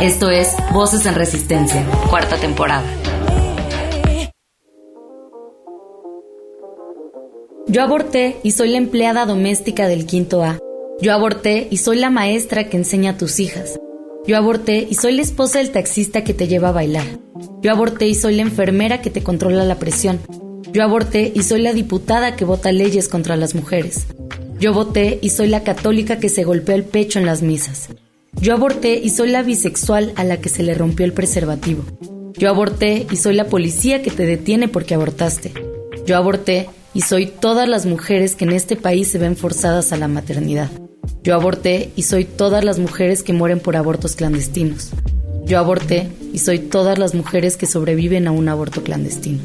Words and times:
Esto 0.00 0.30
es 0.30 0.54
Voces 0.72 1.06
en 1.06 1.16
Resistencia, 1.16 1.84
cuarta 2.08 2.36
temporada. 2.36 2.86
Yo 7.66 7.82
aborté 7.82 8.36
y 8.44 8.52
soy 8.52 8.68
la 8.68 8.78
empleada 8.78 9.26
doméstica 9.26 9.88
del 9.88 10.06
quinto 10.06 10.44
A. 10.44 10.60
Yo 11.00 11.12
aborté 11.12 11.66
y 11.68 11.78
soy 11.78 11.98
la 11.98 12.10
maestra 12.10 12.68
que 12.68 12.76
enseña 12.76 13.10
a 13.10 13.16
tus 13.16 13.40
hijas. 13.40 13.80
Yo 14.24 14.36
aborté 14.36 14.86
y 14.88 14.94
soy 14.94 15.16
la 15.16 15.22
esposa 15.22 15.58
del 15.58 15.72
taxista 15.72 16.22
que 16.22 16.32
te 16.32 16.46
lleva 16.46 16.68
a 16.68 16.72
bailar. 16.72 17.06
Yo 17.60 17.72
aborté 17.72 18.06
y 18.06 18.14
soy 18.14 18.36
la 18.36 18.42
enfermera 18.42 19.00
que 19.00 19.10
te 19.10 19.24
controla 19.24 19.64
la 19.64 19.80
presión. 19.80 20.20
Yo 20.72 20.84
aborté 20.84 21.32
y 21.34 21.42
soy 21.42 21.60
la 21.60 21.72
diputada 21.72 22.36
que 22.36 22.44
vota 22.44 22.70
leyes 22.70 23.08
contra 23.08 23.34
las 23.34 23.56
mujeres. 23.56 24.06
Yo 24.60 24.72
voté 24.72 25.18
y 25.22 25.30
soy 25.30 25.48
la 25.48 25.64
católica 25.64 26.20
que 26.20 26.28
se 26.28 26.44
golpeó 26.44 26.76
el 26.76 26.84
pecho 26.84 27.18
en 27.18 27.26
las 27.26 27.42
misas. 27.42 27.88
Yo 28.40 28.54
aborté 28.54 29.00
y 29.02 29.10
soy 29.10 29.30
la 29.30 29.42
bisexual 29.42 30.12
a 30.14 30.22
la 30.22 30.36
que 30.36 30.48
se 30.48 30.62
le 30.62 30.74
rompió 30.74 31.04
el 31.04 31.12
preservativo. 31.12 31.82
Yo 32.34 32.48
aborté 32.48 33.06
y 33.10 33.16
soy 33.16 33.34
la 33.34 33.48
policía 33.48 34.00
que 34.00 34.12
te 34.12 34.26
detiene 34.26 34.68
porque 34.68 34.94
abortaste. 34.94 35.52
Yo 36.06 36.16
aborté 36.16 36.68
y 36.94 37.00
soy 37.00 37.26
todas 37.26 37.68
las 37.68 37.84
mujeres 37.84 38.36
que 38.36 38.44
en 38.44 38.52
este 38.52 38.76
país 38.76 39.08
se 39.08 39.18
ven 39.18 39.36
forzadas 39.36 39.92
a 39.92 39.96
la 39.96 40.06
maternidad. 40.06 40.70
Yo 41.24 41.34
aborté 41.34 41.90
y 41.96 42.02
soy 42.02 42.24
todas 42.24 42.64
las 42.64 42.78
mujeres 42.78 43.24
que 43.24 43.32
mueren 43.32 43.58
por 43.58 43.76
abortos 43.76 44.14
clandestinos. 44.14 44.90
Yo 45.44 45.58
aborté 45.58 46.08
y 46.32 46.38
soy 46.38 46.60
todas 46.60 46.96
las 46.96 47.14
mujeres 47.16 47.56
que 47.56 47.66
sobreviven 47.66 48.28
a 48.28 48.30
un 48.30 48.48
aborto 48.48 48.84
clandestino. 48.84 49.40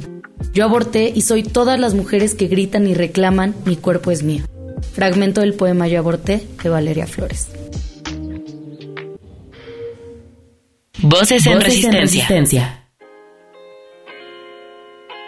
Yo 0.53 0.65
aborté 0.65 1.11
y 1.15 1.21
soy 1.21 1.41
todas 1.41 1.79
las 1.79 1.95
mujeres 1.95 2.35
que 2.35 2.47
gritan 2.47 2.85
y 2.85 2.93
reclaman 2.93 3.55
mi 3.65 3.75
cuerpo 3.75 4.11
es 4.11 4.21
mío. 4.21 4.43
Fragmento 4.93 5.41
del 5.41 5.55
poema 5.55 5.87
Yo 5.87 5.97
aborté 5.97 6.43
de 6.61 6.69
Valeria 6.69 7.07
Flores. 7.07 7.47
Voces 11.05 11.45
en, 11.47 11.59
resistencia. 11.59 12.87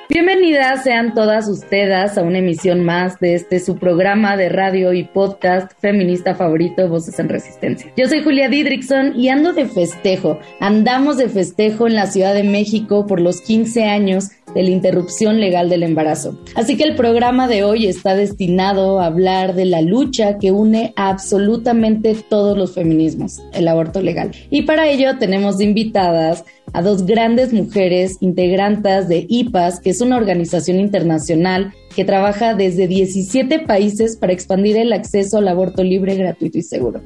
Bienvenidas 0.08 0.86
sean 0.86 1.14
todas 1.14 1.50
ustedes 1.50 2.18
a 2.18 2.22
una 2.22 2.40
emisión 2.40 2.86
más 2.86 3.20
de 3.20 3.34
este 3.34 3.60
su 3.60 3.76
programa 3.78 4.38
de 4.38 4.48
radio 4.48 4.94
y 4.94 5.04
podcast 5.04 5.74
feminista 5.82 6.34
favorito 6.34 6.88
Voces 6.88 7.20
en 7.20 7.28
Resistencia. 7.28 7.92
Yo 7.98 8.08
soy 8.08 8.24
Julia 8.24 8.48
Didrickson 8.48 9.20
y 9.20 9.28
ando 9.28 9.52
de 9.52 9.66
festejo. 9.66 10.40
Andamos 10.62 11.18
de 11.18 11.28
festejo 11.28 11.88
en 11.88 11.96
la 11.96 12.08
Ciudad 12.08 12.34
de 12.34 12.44
México 12.44 13.06
por 13.06 13.20
los 13.20 13.42
15 13.42 13.84
años 13.84 14.30
de 14.56 14.64
la 14.64 14.70
interrupción 14.70 15.40
legal 15.40 15.70
del 15.70 15.84
embarazo. 15.84 16.40
Así 16.56 16.78
que 16.78 16.86
el 16.86 16.96
programa 16.96 17.48
de 17.48 17.64
hoy 17.64 17.86
está 17.86 18.16
destinado 18.16 19.00
a 19.00 19.06
hablar 19.06 19.54
de 19.54 19.66
la 19.66 19.82
lucha 19.82 20.40
que 20.40 20.52
une 20.52 20.94
a 20.96 21.10
absolutamente 21.10 22.16
todos 22.28 22.58
los 22.58 22.74
feminismos, 22.74 23.42
el 23.54 23.68
aborto 23.68 24.02
legal. 24.02 24.32
Y 24.50 24.64
para 24.64 24.88
ello 24.90 25.18
tenemos 25.20 25.62
invitadas 25.62 26.46
a 26.76 26.82
dos 26.82 27.06
grandes 27.06 27.54
mujeres 27.54 28.18
integrantes 28.20 29.08
de 29.08 29.26
IPAS, 29.30 29.80
que 29.80 29.92
es 29.92 30.02
una 30.02 30.18
organización 30.18 30.78
internacional 30.78 31.74
que 31.96 32.04
trabaja 32.04 32.54
desde 32.54 32.90
17 32.90 33.60
países 33.60 34.18
para 34.18 34.34
expandir 34.34 34.76
el 34.76 34.92
acceso 34.92 35.38
al 35.38 35.48
aborto 35.48 35.86
libre, 35.86 36.16
gratuito 36.16 36.58
y 36.58 36.64
seguro. 36.64 37.02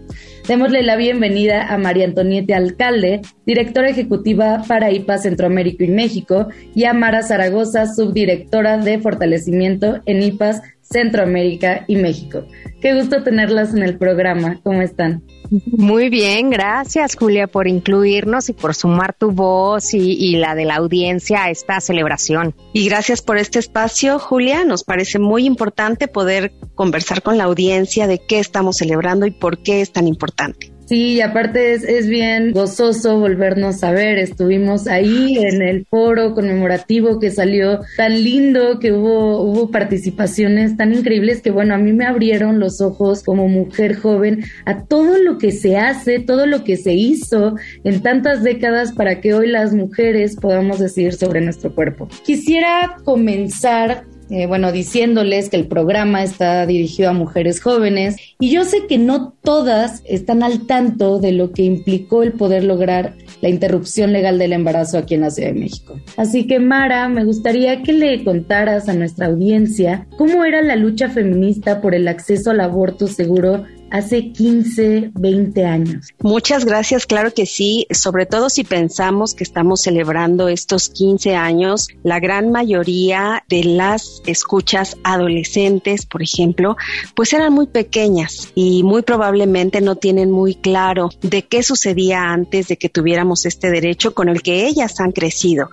Démosle 0.48 0.82
la 0.82 0.96
bienvenida 0.96 1.72
a 1.72 1.78
María 1.78 2.06
Antonieta 2.06 2.58
Alcalde, 2.58 3.22
directora 3.46 3.90
ejecutiva 3.90 4.64
para 4.68 4.92
IPAS 4.92 5.22
Centroamérica 5.22 5.84
y 5.84 5.90
México, 5.90 6.48
y 6.74 6.86
a 6.86 6.94
Mara 6.94 7.22
Zaragoza, 7.22 7.86
subdirectora 7.86 8.80
de 8.80 8.98
fortalecimiento 8.98 10.00
en 10.08 10.24
IPAS 10.24 10.64
Centroamérica 10.90 11.86
y 11.88 11.96
México. 11.96 12.46
Qué 12.82 12.96
gusto 12.96 13.24
tenerlas 13.24 13.74
en 13.74 13.84
el 13.84 13.98
programa. 13.98 14.60
¿Cómo 14.64 14.82
están? 14.82 15.24
Muy 15.66 16.10
bien, 16.10 16.52
gracias 16.52 17.16
Julia 17.16 17.48
por 17.48 17.68
incluirnos 17.68 18.50
y 18.50 18.54
por 18.54 18.76
sumar 18.76 19.14
tu 19.14 19.32
voz 19.32 19.96
y, 19.96 20.36
la 20.36 20.54
de 20.54 20.66
la 20.66 20.76
audiencia 20.76 21.44
a 21.44 21.50
esta 21.50 21.80
celebración. 21.82 22.54
Y 22.72 22.88
gracias 22.88 23.22
por 23.22 23.38
este 23.38 23.58
espacio, 23.60 24.20
Julia. 24.20 24.64
Nos 24.64 24.84
parece 24.84 25.18
muy 25.18 25.46
importante 25.46 26.08
poder 26.08 26.52
conversar 26.76 27.24
con 27.24 27.38
la 27.38 27.46
audiencia 27.46 28.06
de 28.06 28.20
qué 28.20 28.40
estamos 28.40 28.78
celebrando 28.78 29.26
y 29.26 29.32
por 29.32 29.64
qué 29.64 29.82
es 29.82 29.92
tan 29.92 30.08
importante. 30.08 30.72
Sí, 30.90 31.14
y 31.18 31.22
aparte 31.22 31.74
es, 31.74 32.08
bien 32.08 32.52
gozoso 32.52 33.20
volvernos 33.20 33.84
a 33.84 33.92
ver. 33.92 34.18
Estuvimos 34.18 34.88
ahí 34.88 35.38
en 35.38 35.62
el 35.62 35.86
foro 35.86 36.34
conmemorativo 36.34 37.20
que 37.20 37.30
salió 37.30 37.82
tan 37.96 38.24
lindo, 38.24 38.80
que 38.80 38.92
hubo, 38.92 39.40
hubo 39.40 39.70
participaciones 39.70 40.78
tan 40.78 40.92
increíbles 40.92 41.44
que, 41.44 41.52
bueno, 41.52 41.76
a 41.76 41.78
mí 41.78 41.94
me 41.94 42.08
abrieron 42.08 42.60
los 42.60 42.82
ojos 42.82 43.22
como 43.22 43.48
mujer 43.48 43.98
joven 43.98 44.44
a 44.66 44.86
todo 44.86 45.20
lo 45.20 45.38
que 45.38 45.52
se 45.52 45.78
hace, 45.78 46.22
todo 46.22 46.48
lo 46.48 46.64
que 46.64 46.76
se 46.76 46.94
hizo 46.94 47.56
en 47.84 48.02
tantas 48.02 48.42
décadas 48.42 48.92
para 48.92 49.22
que 49.22 49.36
hoy 49.36 49.46
las 49.46 49.76
mujeres 49.76 50.38
podamos 50.38 50.80
decidir 50.80 51.14
sobre 51.14 51.40
nuestro 51.42 51.76
cuerpo. 51.76 52.10
Quisiera 52.26 52.98
comenzar 53.04 54.06
eh, 54.30 54.46
bueno, 54.46 54.72
diciéndoles 54.72 55.50
que 55.50 55.58
el 55.58 55.68
programa 55.68 56.24
está 56.24 56.66
dirigido 56.66 57.10
a 57.10 57.14
mujeres 57.14 57.62
jóvenes 57.62 58.16
y 58.40 58.52
yo 58.52 58.64
sé 58.64 58.86
que 58.88 58.98
no 58.98 59.34
todas 59.44 60.04
están 60.06 60.44
al 60.44 60.68
tanto 60.68 61.20
de 61.20 61.32
lo 61.32 61.52
que 61.52 61.64
implicó 61.64 62.22
el 62.22 62.34
poder 62.34 62.64
lograr 62.64 63.16
la 63.42 63.50
interrupción 63.50 64.14
legal 64.14 64.38
del 64.38 64.54
embarazo 64.54 64.98
aquí 64.98 65.16
en 65.16 65.22
la 65.22 65.32
Ciudad 65.32 65.50
de 65.50 65.60
México. 65.60 66.00
Así 66.18 66.46
que 66.46 66.60
Mara, 66.60 67.10
me 67.10 67.26
gustaría 67.26 67.82
que 67.82 67.94
le 67.94 68.24
contaras 68.24 68.88
a 68.88 68.94
nuestra 68.94 69.28
audiencia 69.28 70.08
cómo 70.18 70.46
era 70.46 70.62
la 70.62 70.76
lucha 70.76 71.10
feminista 71.10 71.82
por 71.82 71.96
el 71.96 72.08
acceso 72.08 72.52
al 72.52 72.60
aborto 72.60 73.08
seguro 73.08 73.66
hace 73.92 74.32
15, 74.32 75.12
20 75.14 75.66
años. 75.66 76.14
Muchas 76.22 76.66
gracias, 76.66 77.06
claro 77.06 77.34
que 77.34 77.46
sí, 77.46 77.88
sobre 77.92 78.26
todo 78.26 78.50
si 78.50 78.64
pensamos 78.64 79.34
que 79.34 79.44
estamos 79.44 79.82
celebrando 79.82 80.48
estos 80.48 80.90
15 80.90 81.36
años, 81.36 81.88
la 82.04 82.20
gran 82.20 82.52
mayoría 82.52 83.44
de 83.50 83.64
las 83.64 84.22
escuchas 84.26 84.98
adolescentes, 85.04 86.06
por 86.06 86.22
ejemplo, 86.22 86.78
pues 87.16 87.34
eran 87.34 87.54
muy 87.54 87.68
pequeñas 87.68 88.50
y 88.56 88.84
muy 88.84 89.02
probablemente 89.02 89.82
no 89.82 89.96
tienen 89.96 90.32
muy 90.32 90.56
claro 90.56 91.10
de 91.22 91.44
qué 91.44 91.64
sucedía 91.64 92.32
antes 92.32 92.68
de 92.68 92.78
que 92.78 92.90
tuviéramos 92.90 93.46
este 93.46 93.72
derecho 93.72 94.14
con 94.14 94.30
el 94.30 94.42
que 94.42 94.68
ellas 94.68 95.00
han 95.00 95.12
crecido. 95.12 95.70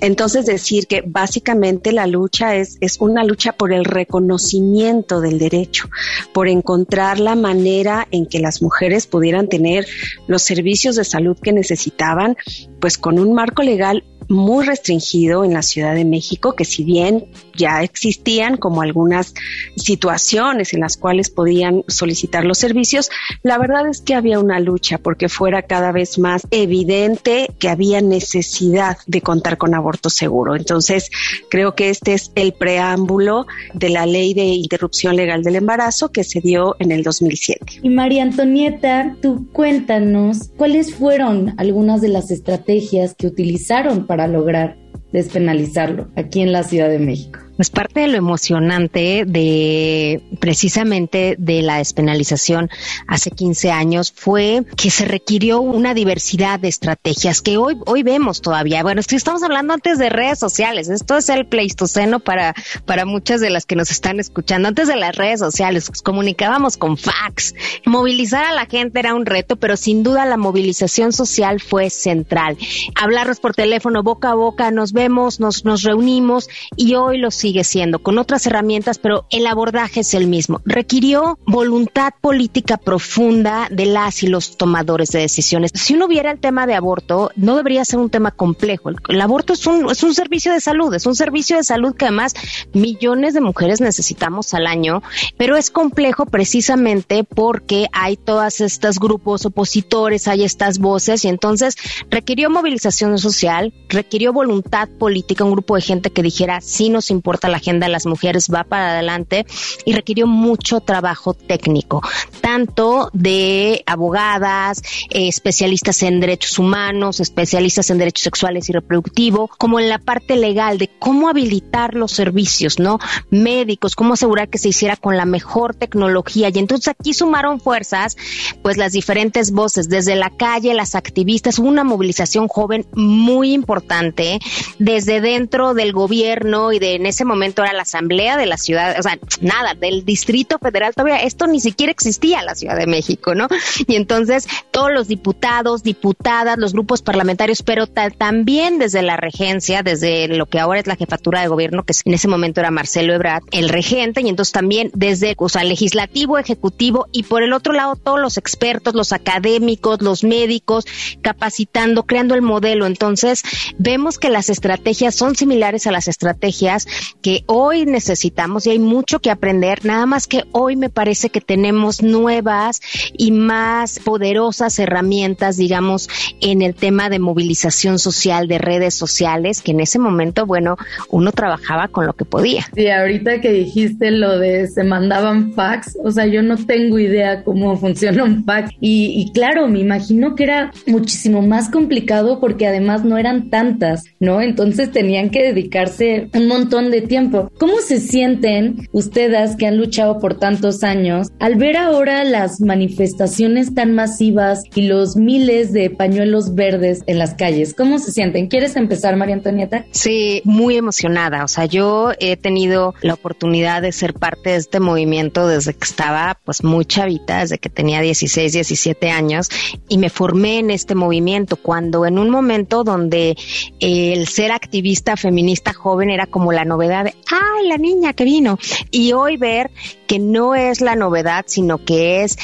Entonces 0.00 0.46
decir 0.46 0.86
que 0.86 1.02
básicamente 1.06 1.92
la 1.92 2.06
lucha 2.06 2.56
es, 2.56 2.78
es 2.80 2.98
una 3.00 3.24
lucha 3.24 3.52
por 3.52 3.72
el 3.72 3.84
reconocimiento 3.84 5.20
del 5.20 5.38
derecho, 5.38 5.88
por 6.32 6.48
encontrar 6.48 7.20
la 7.20 7.34
manera 7.34 7.57
manera 7.58 8.06
en 8.10 8.26
que 8.26 8.38
las 8.38 8.62
mujeres 8.62 9.06
pudieran 9.06 9.48
tener 9.48 9.86
los 10.26 10.42
servicios 10.42 10.96
de 10.96 11.04
salud 11.04 11.36
que 11.42 11.52
necesitaban, 11.52 12.36
pues 12.80 12.98
con 12.98 13.18
un 13.18 13.34
marco 13.34 13.62
legal 13.62 14.04
muy 14.28 14.66
restringido 14.66 15.42
en 15.42 15.54
la 15.54 15.62
Ciudad 15.62 15.94
de 15.94 16.04
México, 16.04 16.52
que 16.52 16.66
si 16.66 16.84
bien 16.84 17.26
ya 17.56 17.82
existían 17.82 18.58
como 18.58 18.82
algunas 18.82 19.34
situaciones 19.76 20.74
en 20.74 20.80
las 20.80 20.98
cuales 20.98 21.30
podían 21.30 21.82
solicitar 21.88 22.44
los 22.44 22.58
servicios, 22.58 23.10
la 23.42 23.56
verdad 23.56 23.88
es 23.88 24.02
que 24.02 24.14
había 24.14 24.38
una 24.38 24.60
lucha 24.60 24.98
porque 24.98 25.30
fuera 25.30 25.62
cada 25.62 25.92
vez 25.92 26.18
más 26.18 26.42
evidente 26.50 27.48
que 27.58 27.70
había 27.70 28.02
necesidad 28.02 28.98
de 29.06 29.22
contar 29.22 29.56
con 29.56 29.74
aborto 29.74 30.10
seguro. 30.10 30.56
Entonces, 30.56 31.10
creo 31.48 31.74
que 31.74 31.88
este 31.88 32.12
es 32.12 32.30
el 32.34 32.52
preámbulo 32.52 33.46
de 33.72 33.88
la 33.88 34.04
ley 34.04 34.34
de 34.34 34.44
interrupción 34.44 35.16
legal 35.16 35.42
del 35.42 35.56
embarazo 35.56 36.10
que 36.10 36.22
se 36.22 36.40
dio 36.40 36.76
en 36.78 36.92
el 36.92 37.02
2007. 37.02 37.47
Y 37.82 37.88
María 37.88 38.22
Antonieta, 38.22 39.16
tú 39.22 39.48
cuéntanos 39.52 40.50
cuáles 40.56 40.94
fueron 40.94 41.54
algunas 41.56 42.00
de 42.00 42.08
las 42.08 42.30
estrategias 42.30 43.14
que 43.14 43.26
utilizaron 43.26 44.06
para 44.06 44.28
lograr 44.28 44.76
despenalizarlo 45.12 46.08
aquí 46.16 46.40
en 46.40 46.52
la 46.52 46.62
Ciudad 46.62 46.90
de 46.90 46.98
México. 46.98 47.40
Pues 47.58 47.70
parte 47.70 47.98
de 47.98 48.06
lo 48.06 48.16
emocionante 48.16 49.24
de 49.26 50.22
precisamente 50.38 51.34
de 51.40 51.60
la 51.62 51.78
despenalización 51.78 52.70
hace 53.08 53.32
15 53.32 53.72
años 53.72 54.12
fue 54.14 54.62
que 54.76 54.92
se 54.92 55.06
requirió 55.06 55.60
una 55.60 55.92
diversidad 55.92 56.60
de 56.60 56.68
estrategias 56.68 57.42
que 57.42 57.56
hoy 57.56 57.76
hoy 57.84 58.04
vemos 58.04 58.42
todavía. 58.42 58.84
Bueno, 58.84 59.00
estamos 59.00 59.42
hablando 59.42 59.74
antes 59.74 59.98
de 59.98 60.08
redes 60.08 60.38
sociales. 60.38 60.88
Esto 60.88 61.16
es 61.16 61.28
el 61.30 61.48
pleistoceno 61.48 62.20
para 62.20 62.54
para 62.86 63.04
muchas 63.04 63.40
de 63.40 63.50
las 63.50 63.66
que 63.66 63.74
nos 63.74 63.90
están 63.90 64.20
escuchando. 64.20 64.68
Antes 64.68 64.86
de 64.86 64.94
las 64.94 65.16
redes 65.16 65.40
sociales 65.40 65.90
comunicábamos 66.04 66.76
con 66.76 66.96
fax. 66.96 67.56
Movilizar 67.84 68.44
a 68.44 68.52
la 68.52 68.66
gente 68.66 69.00
era 69.00 69.14
un 69.14 69.26
reto, 69.26 69.56
pero 69.56 69.76
sin 69.76 70.04
duda 70.04 70.26
la 70.26 70.36
movilización 70.36 71.12
social 71.12 71.58
fue 71.58 71.90
central. 71.90 72.56
Hablarnos 72.94 73.40
por 73.40 73.56
teléfono 73.56 74.04
boca 74.04 74.30
a 74.30 74.34
boca, 74.34 74.70
nos 74.70 74.92
vemos, 74.92 75.40
nos 75.40 75.64
nos 75.64 75.82
reunimos 75.82 76.48
y 76.76 76.94
hoy 76.94 77.18
lo 77.18 77.32
sigue 77.48 77.64
siendo, 77.64 78.00
con 78.00 78.18
otras 78.18 78.46
herramientas, 78.46 78.98
pero 78.98 79.24
el 79.30 79.46
abordaje 79.46 80.00
es 80.00 80.12
el 80.12 80.26
mismo. 80.26 80.60
Requirió 80.66 81.38
voluntad 81.46 82.12
política 82.20 82.76
profunda 82.76 83.68
de 83.70 83.86
las 83.86 84.22
y 84.22 84.26
los 84.26 84.58
tomadores 84.58 85.12
de 85.12 85.20
decisiones. 85.20 85.70
Si 85.72 85.94
uno 85.94 86.08
viera 86.08 86.30
el 86.30 86.40
tema 86.40 86.66
de 86.66 86.74
aborto, 86.74 87.30
no 87.36 87.56
debería 87.56 87.86
ser 87.86 88.00
un 88.00 88.10
tema 88.10 88.32
complejo. 88.32 88.90
El, 89.08 89.20
aborto 89.22 89.54
es 89.54 89.66
un, 89.66 89.90
es 89.90 90.02
un 90.02 90.14
servicio 90.14 90.52
de 90.52 90.60
salud, 90.60 90.92
es 90.92 91.06
un 91.06 91.14
servicio 91.14 91.56
de 91.56 91.64
salud 91.64 91.94
que 91.94 92.04
además 92.04 92.34
millones 92.74 93.32
de 93.32 93.40
mujeres 93.40 93.80
necesitamos 93.80 94.52
al 94.52 94.66
año, 94.66 95.02
pero 95.38 95.56
es 95.56 95.70
complejo 95.70 96.26
precisamente 96.26 97.24
porque 97.24 97.86
hay 97.92 98.18
todos 98.18 98.60
estos 98.60 98.98
grupos 98.98 99.46
opositores, 99.46 100.28
hay 100.28 100.44
estas 100.44 100.80
voces 100.80 101.24
y 101.24 101.28
entonces 101.28 101.76
requirió 102.10 102.50
movilización 102.50 103.16
social, 103.16 103.72
requirió 103.88 104.34
voluntad 104.34 104.86
política, 104.98 105.44
un 105.44 105.52
grupo 105.52 105.76
de 105.76 105.80
gente 105.80 106.10
que 106.10 106.22
dijera, 106.22 106.60
sí 106.60 106.90
nos 106.90 107.10
importa 107.10 107.37
la 107.46 107.58
agenda 107.58 107.86
de 107.86 107.92
las 107.92 108.06
mujeres 108.06 108.48
va 108.52 108.64
para 108.64 108.94
adelante 108.94 109.46
y 109.84 109.92
requirió 109.92 110.26
mucho 110.26 110.80
trabajo 110.80 111.34
técnico, 111.34 112.02
tanto 112.40 113.10
de 113.12 113.84
abogadas, 113.86 114.82
eh, 115.10 115.28
especialistas 115.28 116.02
en 116.02 116.18
derechos 116.18 116.58
humanos, 116.58 117.20
especialistas 117.20 117.90
en 117.90 117.98
derechos 117.98 118.24
sexuales 118.24 118.68
y 118.68 118.72
reproductivos, 118.72 119.50
como 119.56 119.78
en 119.78 119.88
la 119.88 119.98
parte 119.98 120.34
legal 120.36 120.78
de 120.78 120.90
cómo 120.98 121.28
habilitar 121.28 121.94
los 121.94 122.12
servicios, 122.12 122.78
¿no? 122.78 122.98
Médicos, 123.30 123.94
cómo 123.94 124.14
asegurar 124.14 124.48
que 124.48 124.58
se 124.58 124.70
hiciera 124.70 124.96
con 124.96 125.16
la 125.16 125.24
mejor 125.24 125.74
tecnología. 125.74 126.50
Y 126.52 126.58
entonces 126.58 126.88
aquí 126.88 127.14
sumaron 127.14 127.60
fuerzas, 127.60 128.16
pues 128.62 128.76
las 128.76 128.92
diferentes 128.92 129.52
voces, 129.52 129.88
desde 129.88 130.16
la 130.16 130.30
calle, 130.30 130.74
las 130.74 130.94
activistas, 130.94 131.58
una 131.58 131.84
movilización 131.84 132.48
joven 132.48 132.86
muy 132.92 133.52
importante, 133.52 134.40
desde 134.78 135.20
dentro 135.20 135.74
del 135.74 135.92
gobierno 135.92 136.72
y 136.72 136.78
de 136.78 136.94
en 136.94 137.06
ese 137.06 137.24
momento 137.28 137.62
era 137.62 137.72
la 137.72 137.82
asamblea 137.82 138.36
de 138.36 138.46
la 138.46 138.56
ciudad, 138.56 138.96
o 138.98 139.02
sea, 139.02 139.18
nada, 139.40 139.74
del 139.74 140.04
Distrito 140.04 140.58
Federal, 140.58 140.94
todavía 140.94 141.22
esto 141.22 141.46
ni 141.46 141.60
siquiera 141.60 141.92
existía 141.92 142.42
la 142.42 142.54
Ciudad 142.54 142.76
de 142.76 142.86
México, 142.86 143.34
¿no? 143.34 143.48
Y 143.86 143.96
entonces 143.96 144.46
todos 144.70 144.90
los 144.92 145.08
diputados, 145.08 145.82
diputadas, 145.82 146.58
los 146.58 146.72
grupos 146.72 147.02
parlamentarios, 147.02 147.62
pero 147.62 147.86
también 147.86 148.78
desde 148.78 149.02
la 149.02 149.16
regencia, 149.16 149.82
desde 149.82 150.28
lo 150.28 150.46
que 150.46 150.58
ahora 150.58 150.80
es 150.80 150.86
la 150.86 150.96
jefatura 150.96 151.40
de 151.40 151.48
gobierno, 151.48 151.84
que 151.84 151.94
en 152.04 152.14
ese 152.14 152.28
momento 152.28 152.60
era 152.60 152.70
Marcelo 152.70 153.14
Ebrard, 153.14 153.42
el 153.50 153.68
regente, 153.68 154.20
y 154.20 154.28
entonces 154.28 154.52
también 154.52 154.90
desde, 154.94 155.34
o 155.38 155.48
sea, 155.48 155.64
legislativo, 155.64 156.38
ejecutivo, 156.38 157.06
y 157.12 157.24
por 157.24 157.42
el 157.42 157.52
otro 157.52 157.72
lado 157.72 157.96
todos 157.96 158.20
los 158.20 158.36
expertos, 158.36 158.94
los 158.94 159.12
académicos, 159.12 160.02
los 160.02 160.24
médicos, 160.24 160.86
capacitando, 161.22 162.04
creando 162.04 162.34
el 162.34 162.42
modelo. 162.42 162.86
Entonces, 162.86 163.42
vemos 163.78 164.18
que 164.18 164.30
las 164.30 164.50
estrategias 164.50 165.14
son 165.14 165.36
similares 165.36 165.86
a 165.86 165.92
las 165.92 166.08
estrategias 166.08 166.86
que 167.22 167.44
hoy 167.46 167.86
necesitamos 167.86 168.66
y 168.66 168.70
hay 168.70 168.78
mucho 168.78 169.20
que 169.20 169.30
aprender, 169.30 169.84
nada 169.84 170.06
más 170.06 170.26
que 170.26 170.44
hoy 170.52 170.76
me 170.76 170.90
parece 170.90 171.30
que 171.30 171.40
tenemos 171.40 172.02
nuevas 172.02 172.80
y 173.16 173.30
más 173.30 173.98
poderosas 173.98 174.78
herramientas, 174.78 175.56
digamos, 175.56 176.08
en 176.40 176.62
el 176.62 176.74
tema 176.74 177.08
de 177.08 177.18
movilización 177.18 177.98
social, 177.98 178.48
de 178.48 178.58
redes 178.58 178.94
sociales, 178.94 179.62
que 179.62 179.72
en 179.72 179.80
ese 179.80 179.98
momento, 179.98 180.46
bueno, 180.46 180.76
uno 181.10 181.32
trabajaba 181.32 181.88
con 181.88 182.06
lo 182.06 182.12
que 182.12 182.24
podía. 182.24 182.66
Sí, 182.74 182.88
ahorita 182.88 183.40
que 183.40 183.52
dijiste 183.52 184.10
lo 184.10 184.38
de 184.38 184.68
se 184.68 184.84
mandaban 184.84 185.52
fax, 185.52 185.96
o 186.02 186.10
sea, 186.10 186.26
yo 186.26 186.42
no 186.42 186.56
tengo 186.56 186.98
idea 186.98 187.42
cómo 187.44 187.76
funciona 187.76 188.24
un 188.24 188.44
fax 188.44 188.70
y, 188.80 189.12
y 189.20 189.32
claro, 189.32 189.68
me 189.68 189.80
imagino 189.80 190.34
que 190.34 190.44
era 190.44 190.72
muchísimo 190.86 191.42
más 191.42 191.70
complicado 191.70 192.40
porque 192.40 192.66
además 192.66 193.04
no 193.04 193.18
eran 193.18 193.50
tantas, 193.50 194.04
¿no? 194.20 194.40
Entonces 194.40 194.90
tenían 194.90 195.30
que 195.30 195.42
dedicarse 195.42 196.28
un 196.34 196.48
montón 196.48 196.90
de 196.90 196.97
tiempo. 197.02 197.50
¿Cómo 197.58 197.78
se 197.78 198.00
sienten 198.00 198.88
ustedes 198.92 199.56
que 199.56 199.66
han 199.66 199.76
luchado 199.76 200.18
por 200.18 200.38
tantos 200.38 200.82
años 200.82 201.28
al 201.38 201.56
ver 201.56 201.76
ahora 201.76 202.24
las 202.24 202.60
manifestaciones 202.60 203.74
tan 203.74 203.94
masivas 203.94 204.62
y 204.74 204.82
los 204.82 205.16
miles 205.16 205.72
de 205.72 205.90
pañuelos 205.90 206.54
verdes 206.54 207.02
en 207.06 207.18
las 207.18 207.34
calles? 207.34 207.74
¿Cómo 207.74 207.98
se 207.98 208.12
sienten? 208.12 208.48
¿Quieres 208.48 208.76
empezar, 208.76 209.16
María 209.16 209.34
Antonieta? 209.34 209.84
Sí, 209.90 210.42
muy 210.44 210.76
emocionada. 210.76 211.44
O 211.44 211.48
sea, 211.48 211.66
yo 211.66 212.12
he 212.18 212.36
tenido 212.36 212.94
la 213.02 213.14
oportunidad 213.14 213.82
de 213.82 213.92
ser 213.92 214.14
parte 214.14 214.50
de 214.50 214.56
este 214.56 214.80
movimiento 214.80 215.46
desde 215.46 215.74
que 215.74 215.84
estaba 215.84 216.38
pues 216.44 216.64
muy 216.64 216.84
chavita, 216.84 217.40
desde 217.40 217.58
que 217.58 217.68
tenía 217.68 218.00
16, 218.00 218.52
17 218.52 219.10
años 219.10 219.48
y 219.88 219.98
me 219.98 220.10
formé 220.10 220.58
en 220.58 220.70
este 220.70 220.94
movimiento 220.94 221.56
cuando 221.56 222.06
en 222.06 222.18
un 222.18 222.30
momento 222.30 222.84
donde 222.84 223.36
el 223.80 224.26
ser 224.28 224.52
activista 224.52 225.16
feminista 225.16 225.72
joven 225.72 226.10
era 226.10 226.26
como 226.26 226.52
la 226.52 226.64
novedad 226.64 226.87
de, 226.88 227.14
ay, 227.30 227.68
la 227.68 227.78
niña 227.78 228.12
que 228.12 228.24
vino. 228.24 228.58
Y 228.90 229.12
hoy 229.12 229.36
ver 229.36 229.70
que 230.06 230.18
no 230.18 230.54
es 230.54 230.80
la 230.80 230.96
novedad, 230.96 231.44
sino 231.46 231.84
que 231.84 232.22
es 232.24 232.36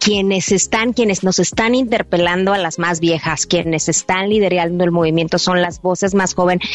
quienes 0.00 0.50
están, 0.50 0.94
quienes 0.94 1.22
nos 1.22 1.38
están 1.38 1.74
interpelando 1.74 2.52
a 2.52 2.58
las 2.58 2.78
más 2.78 3.00
viejas, 3.00 3.46
quienes 3.46 3.88
están 3.88 4.30
liderando 4.30 4.82
el 4.82 4.90
movimiento 4.90 5.38
son 5.38 5.60
las 5.60 5.82
voces 5.82 6.14
más 6.14 6.34
jóvenes, 6.34 6.68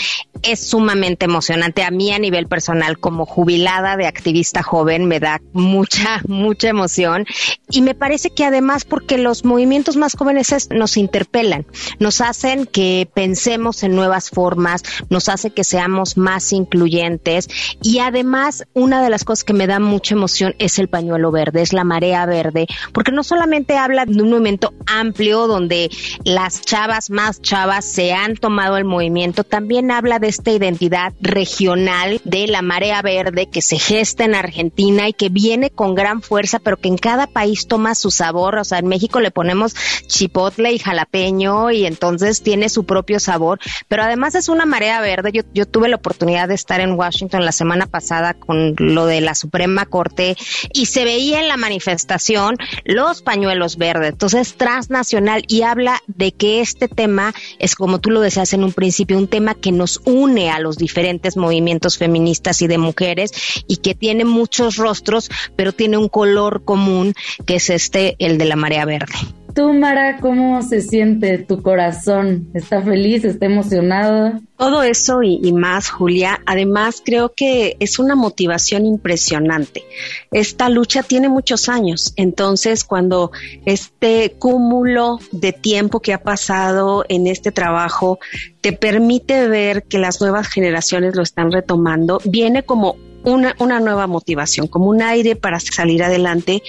es 0.45 0.67
sumamente 0.67 1.25
emocionante. 1.25 1.83
A 1.83 1.91
mí 1.91 2.11
a 2.11 2.19
nivel 2.19 2.47
personal, 2.47 2.99
como 2.99 3.25
jubilada 3.25 3.97
de 3.97 4.07
activista 4.07 4.63
joven, 4.63 5.05
me 5.05 5.19
da 5.19 5.41
mucha, 5.53 6.21
mucha 6.27 6.69
emoción. 6.69 7.25
Y 7.69 7.81
me 7.81 7.95
parece 7.95 8.29
que 8.29 8.45
además 8.45 8.85
porque 8.85 9.17
los 9.17 9.43
movimientos 9.45 9.97
más 9.97 10.15
jóvenes 10.15 10.69
nos 10.69 10.97
interpelan, 10.97 11.65
nos 11.99 12.21
hacen 12.21 12.65
que 12.65 13.09
pensemos 13.13 13.83
en 13.83 13.95
nuevas 13.95 14.29
formas, 14.29 14.83
nos 15.09 15.29
hace 15.29 15.51
que 15.51 15.63
seamos 15.63 16.17
más 16.17 16.53
incluyentes. 16.53 17.47
Y 17.81 17.99
además, 17.99 18.65
una 18.73 19.03
de 19.03 19.09
las 19.09 19.23
cosas 19.23 19.43
que 19.43 19.53
me 19.53 19.67
da 19.67 19.79
mucha 19.79 20.15
emoción 20.15 20.55
es 20.59 20.79
el 20.79 20.89
pañuelo 20.89 21.31
verde, 21.31 21.61
es 21.61 21.73
la 21.73 21.83
marea 21.83 22.25
verde, 22.25 22.67
porque 22.93 23.11
no 23.11 23.23
solamente 23.23 23.77
habla 23.77 24.05
de 24.05 24.21
un 24.21 24.29
movimiento 24.29 24.73
amplio 24.85 25.47
donde 25.47 25.89
las 26.23 26.61
chavas 26.61 27.09
más 27.09 27.41
chavas 27.41 27.85
se 27.85 28.13
han 28.13 28.35
tomado 28.35 28.77
el 28.77 28.85
movimiento, 28.85 29.43
también 29.43 29.91
habla 29.91 30.19
de 30.19 30.34
esta 30.35 30.51
identidad 30.51 31.13
regional 31.21 32.21
de 32.23 32.47
la 32.47 32.61
marea 32.61 33.01
verde 33.01 33.47
que 33.47 33.61
se 33.61 33.79
gesta 33.79 34.25
en 34.25 34.35
Argentina 34.35 35.07
y 35.07 35.13
que 35.13 35.29
viene 35.29 35.69
con 35.69 35.95
gran 35.95 36.21
fuerza, 36.21 36.59
pero 36.59 36.77
que 36.77 36.89
en 36.89 36.97
cada 36.97 37.27
país 37.27 37.67
toma 37.67 37.95
su 37.95 38.11
sabor. 38.11 38.57
O 38.57 38.63
sea, 38.63 38.79
en 38.79 38.87
México 38.87 39.19
le 39.19 39.31
ponemos 39.31 39.75
chipotle 40.07 40.71
y 40.73 40.79
jalapeño 40.79 41.71
y 41.71 41.85
entonces 41.85 42.43
tiene 42.43 42.69
su 42.69 42.85
propio 42.85 43.19
sabor, 43.19 43.59
pero 43.87 44.03
además 44.03 44.35
es 44.35 44.49
una 44.49 44.65
marea 44.65 45.01
verde. 45.01 45.31
Yo, 45.33 45.41
yo 45.53 45.65
tuve 45.65 45.89
la 45.89 45.95
oportunidad 45.95 46.47
de 46.47 46.55
estar 46.55 46.81
en 46.81 46.93
Washington 46.93 47.45
la 47.45 47.51
semana 47.51 47.87
pasada 47.87 48.33
con 48.33 48.75
lo 48.77 49.05
de 49.05 49.21
la 49.21 49.35
Suprema 49.35 49.85
Corte 49.85 50.35
y 50.73 50.87
se 50.87 51.05
veía 51.05 51.39
en 51.39 51.47
la 51.47 51.57
manifestación 51.57 52.57
lo 52.83 53.05
pañuelos 53.23 53.77
verdes. 53.77 54.11
Entonces, 54.11 54.55
transnacional 54.55 55.43
y 55.47 55.61
habla 55.61 56.01
de 56.07 56.31
que 56.31 56.61
este 56.61 56.87
tema 56.87 57.33
es, 57.59 57.75
como 57.75 57.99
tú 57.99 58.09
lo 58.09 58.19
decías 58.19 58.53
en 58.53 58.63
un 58.63 58.73
principio, 58.73 59.17
un 59.17 59.27
tema 59.27 59.53
que 59.53 59.71
nos 59.71 60.01
une 60.05 60.24
a 60.25 60.59
los 60.59 60.77
diferentes 60.77 61.37
movimientos 61.37 61.97
feministas 61.99 62.61
y 62.63 62.67
de 62.67 62.79
mujeres 62.79 63.31
y 63.67 63.77
que 63.77 63.93
tiene 63.93 64.25
muchos 64.25 64.77
rostros, 64.77 65.29
pero 65.55 65.71
tiene 65.71 65.97
un 65.97 66.09
color 66.09 66.63
común 66.65 67.13
que 67.45 67.57
es 67.57 67.69
este, 67.69 68.15
el 68.17 68.39
de 68.39 68.45
la 68.45 68.55
marea 68.55 68.85
verde. 68.85 69.13
Tú, 69.55 69.71
Mara, 69.71 70.17
¿cómo 70.19 70.61
se 70.63 70.81
siente 70.81 71.37
tu 71.37 71.61
corazón? 71.61 72.49
¿Está 72.53 72.81
feliz? 72.81 73.23
¿Está 73.23 73.45
emocionado? 73.45 74.33
Todo 74.57 74.83
eso 74.83 75.23
y, 75.23 75.53
más, 75.53 75.89
Julia. 75.89 76.41
Además, 76.45 77.01
creo 77.03 77.31
que 77.33 77.77
es 77.79 77.97
una 77.97 78.15
motivación 78.15 78.85
impresionante. 78.85 79.85
Esta 80.33 80.67
lucha 80.67 81.03
tiene 81.03 81.29
muchos 81.29 81.69
años, 81.69 82.11
entonces 82.17 82.83
cuando 82.83 83.31
este 83.65 84.35
cúmulo 84.37 85.19
de 85.31 85.53
tiempo 85.53 86.01
que 86.01 86.13
ha 86.13 86.21
pasado 86.21 87.05
en 87.07 87.25
este 87.25 87.53
trabajo 87.53 88.19
te 88.59 88.73
permite 88.73 89.47
ver 89.47 89.83
que 89.83 89.99
las 89.99 90.19
nuevas 90.19 90.49
generaciones 90.49 91.15
lo 91.15 91.23
están 91.23 91.53
retomando, 91.53 92.19
viene 92.25 92.63
como 92.63 92.97
una, 93.25 93.79
nueva 93.79 94.07
motivación, 94.07 94.67
como 94.67 94.85
un 94.89 95.01
aire 95.01 95.35
para 95.35 95.59
salir 95.59 96.03
adelante 96.03 96.63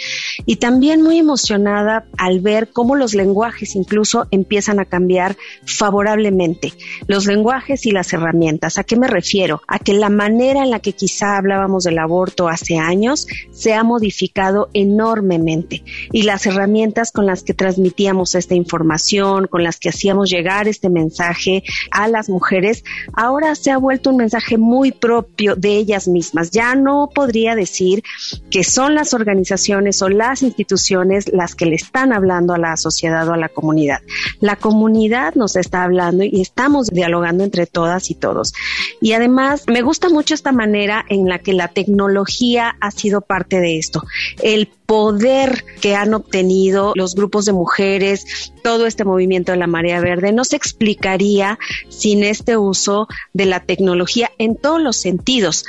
y 0.44 0.56
también 0.56 1.02
muy 1.02 1.18
emocionada 1.18 2.06
al 2.18 2.40
ver 2.40 2.70
cómo 2.72 2.96
los 2.96 3.14
lenguajes 3.14 3.76
incluso 3.76 4.26
empiezan 4.30 4.80
a 4.80 4.84
cambiar 4.84 5.36
favorablemente. 5.64 6.72
Los 7.06 7.26
lenguajes 7.26 7.86
y 7.86 7.92
las 7.92 8.12
herramientas. 8.12 8.78
¿A 8.78 8.84
qué 8.84 8.96
me 8.96 9.06
refiero? 9.06 9.62
A 9.68 9.78
que 9.78 9.92
la 9.92 10.08
manera 10.08 10.62
en 10.62 10.70
la 10.70 10.80
que 10.80 10.92
quizá 10.92 11.36
hablábamos 11.36 11.84
del 11.84 11.98
aborto 11.98 12.48
hace 12.48 12.78
años 12.78 13.26
se 13.52 13.74
ha 13.74 13.84
modificado 13.84 14.68
enormemente 14.72 15.84
y 16.12 16.22
las 16.22 16.46
herramientas 16.46 17.12
con 17.12 17.26
las 17.26 17.42
que 17.42 17.54
transmitíamos 17.54 18.34
esta 18.34 18.54
información, 18.54 19.46
con 19.46 19.62
las 19.62 19.78
que 19.78 19.90
hacíamos 19.90 20.30
llegar 20.30 20.68
este 20.68 20.88
mensaje 20.88 21.62
a 21.90 22.08
las 22.08 22.28
mujeres, 22.28 22.84
ahora 23.12 23.54
se 23.54 23.70
ha 23.70 23.78
vuelto 23.78 24.10
un 24.10 24.16
mensaje 24.16 24.58
muy 24.58 24.92
propio 24.92 25.56
de 25.56 25.76
ellas 25.76 26.08
mismas 26.08 26.45
ya 26.50 26.74
no 26.74 27.10
podría 27.14 27.54
decir 27.54 28.02
que 28.50 28.64
son 28.64 28.94
las 28.94 29.14
organizaciones 29.14 30.02
o 30.02 30.08
las 30.08 30.42
instituciones 30.42 31.32
las 31.32 31.54
que 31.54 31.66
le 31.66 31.76
están 31.76 32.12
hablando 32.12 32.54
a 32.54 32.58
la 32.58 32.76
sociedad 32.76 33.28
o 33.28 33.32
a 33.32 33.36
la 33.36 33.48
comunidad. 33.48 34.00
La 34.40 34.56
comunidad 34.56 35.34
nos 35.34 35.56
está 35.56 35.84
hablando 35.84 36.24
y 36.24 36.40
estamos 36.40 36.88
dialogando 36.88 37.44
entre 37.44 37.66
todas 37.66 38.10
y 38.10 38.14
todos. 38.14 38.52
Y 39.00 39.12
además 39.12 39.64
me 39.66 39.82
gusta 39.82 40.08
mucho 40.08 40.34
esta 40.34 40.52
manera 40.52 41.04
en 41.08 41.28
la 41.28 41.38
que 41.38 41.52
la 41.52 41.68
tecnología 41.68 42.76
ha 42.80 42.90
sido 42.90 43.20
parte 43.20 43.60
de 43.60 43.78
esto. 43.78 44.02
El 44.42 44.68
poder 44.86 45.64
que 45.80 45.96
han 45.96 46.14
obtenido 46.14 46.92
los 46.94 47.14
grupos 47.14 47.44
de 47.44 47.52
mujeres, 47.52 48.52
todo 48.62 48.86
este 48.86 49.04
movimiento 49.04 49.52
de 49.52 49.58
la 49.58 49.66
marea 49.66 50.00
verde, 50.00 50.32
no 50.32 50.44
se 50.44 50.56
explicaría 50.56 51.58
sin 51.88 52.22
este 52.22 52.56
uso 52.56 53.08
de 53.32 53.46
la 53.46 53.60
tecnología 53.60 54.30
en 54.38 54.56
todos 54.56 54.80
los 54.80 54.96
sentidos, 54.96 55.64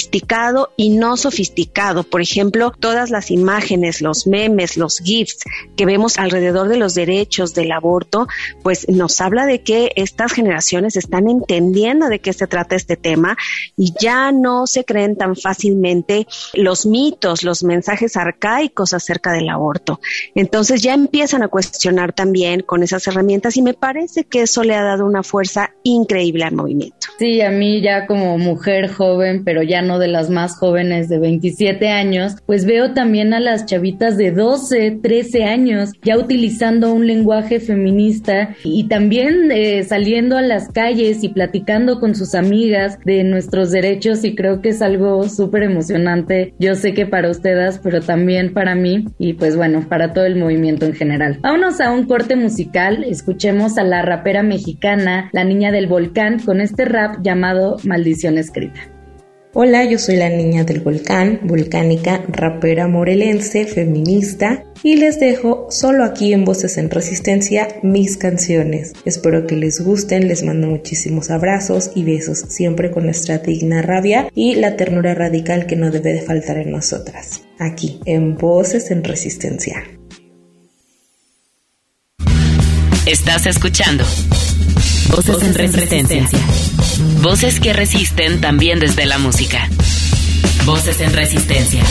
sofisticado 0.00 0.72
y 0.76 0.90
no 0.90 1.16
sofisticado. 1.16 2.04
Por 2.04 2.22
ejemplo, 2.22 2.72
todas 2.78 3.10
las 3.10 3.30
imágenes, 3.30 4.00
los 4.00 4.26
memes, 4.26 4.76
los 4.76 4.98
GIFs 4.98 5.38
que 5.76 5.84
vemos 5.84 6.18
alrededor 6.18 6.68
de 6.68 6.78
los 6.78 6.94
derechos 6.94 7.54
del 7.54 7.72
aborto, 7.72 8.26
pues 8.62 8.88
nos 8.88 9.20
habla 9.20 9.44
de 9.44 9.62
que 9.62 9.92
estas 9.96 10.32
generaciones 10.32 10.96
están 10.96 11.28
entendiendo 11.28 12.08
de 12.08 12.20
qué 12.20 12.32
se 12.32 12.46
trata 12.46 12.76
este 12.76 12.96
tema 12.96 13.36
y 13.76 13.92
ya 14.00 14.32
no 14.32 14.66
se 14.66 14.84
creen 14.84 15.16
tan 15.16 15.36
fácilmente 15.36 16.26
los 16.54 16.86
mitos, 16.86 17.44
los 17.44 17.62
mensajes 17.62 18.16
arcaicos 18.16 18.94
acerca 18.94 19.32
del 19.32 19.50
aborto. 19.50 20.00
Entonces 20.34 20.82
ya 20.82 20.94
empiezan 20.94 21.42
a 21.42 21.48
cuestionar 21.48 22.14
también 22.14 22.62
con 22.62 22.82
esas 22.82 23.06
herramientas 23.06 23.56
y 23.56 23.62
me 23.62 23.74
parece 23.74 24.24
que 24.24 24.42
eso 24.42 24.64
le 24.64 24.74
ha 24.74 24.82
dado 24.82 25.04
una 25.04 25.22
fuerza 25.22 25.74
increíble 25.82 26.44
al 26.44 26.54
movimiento. 26.54 27.08
Sí, 27.18 27.42
a 27.42 27.50
mí 27.50 27.82
ya 27.82 28.06
como 28.06 28.38
mujer 28.38 28.90
joven, 28.90 29.44
pero 29.44 29.62
ya 29.62 29.79
no 29.82 29.98
de 29.98 30.08
las 30.08 30.30
más 30.30 30.56
jóvenes 30.56 31.08
de 31.08 31.18
27 31.18 31.88
años, 31.88 32.36
pues 32.46 32.64
veo 32.64 32.92
también 32.92 33.34
a 33.34 33.40
las 33.40 33.66
chavitas 33.66 34.16
de 34.16 34.32
12, 34.32 34.98
13 35.02 35.44
años 35.44 35.90
ya 36.02 36.16
utilizando 36.16 36.92
un 36.92 37.06
lenguaje 37.06 37.60
feminista 37.60 38.54
y 38.64 38.88
también 38.88 39.50
eh, 39.50 39.82
saliendo 39.84 40.36
a 40.36 40.42
las 40.42 40.68
calles 40.68 41.22
y 41.22 41.28
platicando 41.28 42.00
con 42.00 42.14
sus 42.14 42.34
amigas 42.34 42.98
de 43.04 43.24
nuestros 43.24 43.70
derechos 43.70 44.24
y 44.24 44.34
creo 44.34 44.60
que 44.60 44.70
es 44.70 44.82
algo 44.82 45.28
súper 45.28 45.64
emocionante. 45.64 46.54
Yo 46.58 46.74
sé 46.74 46.94
que 46.94 47.06
para 47.06 47.30
ustedes, 47.30 47.78
pero 47.82 48.00
también 48.00 48.52
para 48.52 48.74
mí 48.74 49.06
y 49.18 49.34
pues 49.34 49.56
bueno, 49.56 49.86
para 49.88 50.12
todo 50.12 50.24
el 50.24 50.36
movimiento 50.36 50.86
en 50.86 50.94
general. 50.94 51.38
Vámonos 51.40 51.80
a 51.80 51.90
un 51.90 52.06
corte 52.06 52.36
musical, 52.36 53.04
escuchemos 53.04 53.78
a 53.78 53.84
la 53.84 54.02
rapera 54.02 54.42
mexicana, 54.42 55.30
la 55.32 55.44
niña 55.44 55.72
del 55.72 55.86
volcán, 55.86 56.38
con 56.38 56.60
este 56.60 56.84
rap 56.84 57.22
llamado 57.22 57.76
Maldición 57.84 58.38
Escrita. 58.38 58.99
Hola, 59.52 59.84
yo 59.84 59.98
soy 59.98 60.14
la 60.14 60.28
niña 60.28 60.62
del 60.62 60.78
volcán, 60.78 61.40
volcánica, 61.42 62.22
rapera 62.28 62.86
morelense, 62.86 63.66
feminista 63.66 64.62
y 64.84 64.94
les 64.94 65.18
dejo 65.18 65.66
solo 65.70 66.04
aquí 66.04 66.32
en 66.32 66.44
Voces 66.44 66.78
en 66.78 66.88
Resistencia 66.88 67.66
mis 67.82 68.16
canciones. 68.16 68.92
Espero 69.04 69.48
que 69.48 69.56
les 69.56 69.80
gusten, 69.80 70.28
les 70.28 70.44
mando 70.44 70.68
muchísimos 70.68 71.30
abrazos 71.30 71.90
y 71.96 72.04
besos, 72.04 72.38
siempre 72.48 72.92
con 72.92 73.06
nuestra 73.06 73.38
digna 73.38 73.82
rabia 73.82 74.28
y 74.36 74.54
la 74.54 74.76
ternura 74.76 75.16
radical 75.16 75.66
que 75.66 75.74
no 75.74 75.90
debe 75.90 76.12
de 76.12 76.22
faltar 76.22 76.58
en 76.58 76.70
nosotras. 76.70 77.42
Aquí, 77.58 77.98
en 78.04 78.36
Voces 78.36 78.92
en 78.92 79.02
Resistencia. 79.02 79.82
Estás 83.04 83.46
escuchando 83.46 84.04
Voces, 85.10 85.42
en 85.42 85.54
resistencia. 85.54 86.22
Voces 87.22 87.60
que 87.60 87.72
resisten 87.72 88.40
también 88.40 88.78
desde 88.78 89.06
la 89.06 89.18
música. 89.18 89.68
Voces 90.64 91.00
en 91.00 91.12
resistencia. 91.12 91.82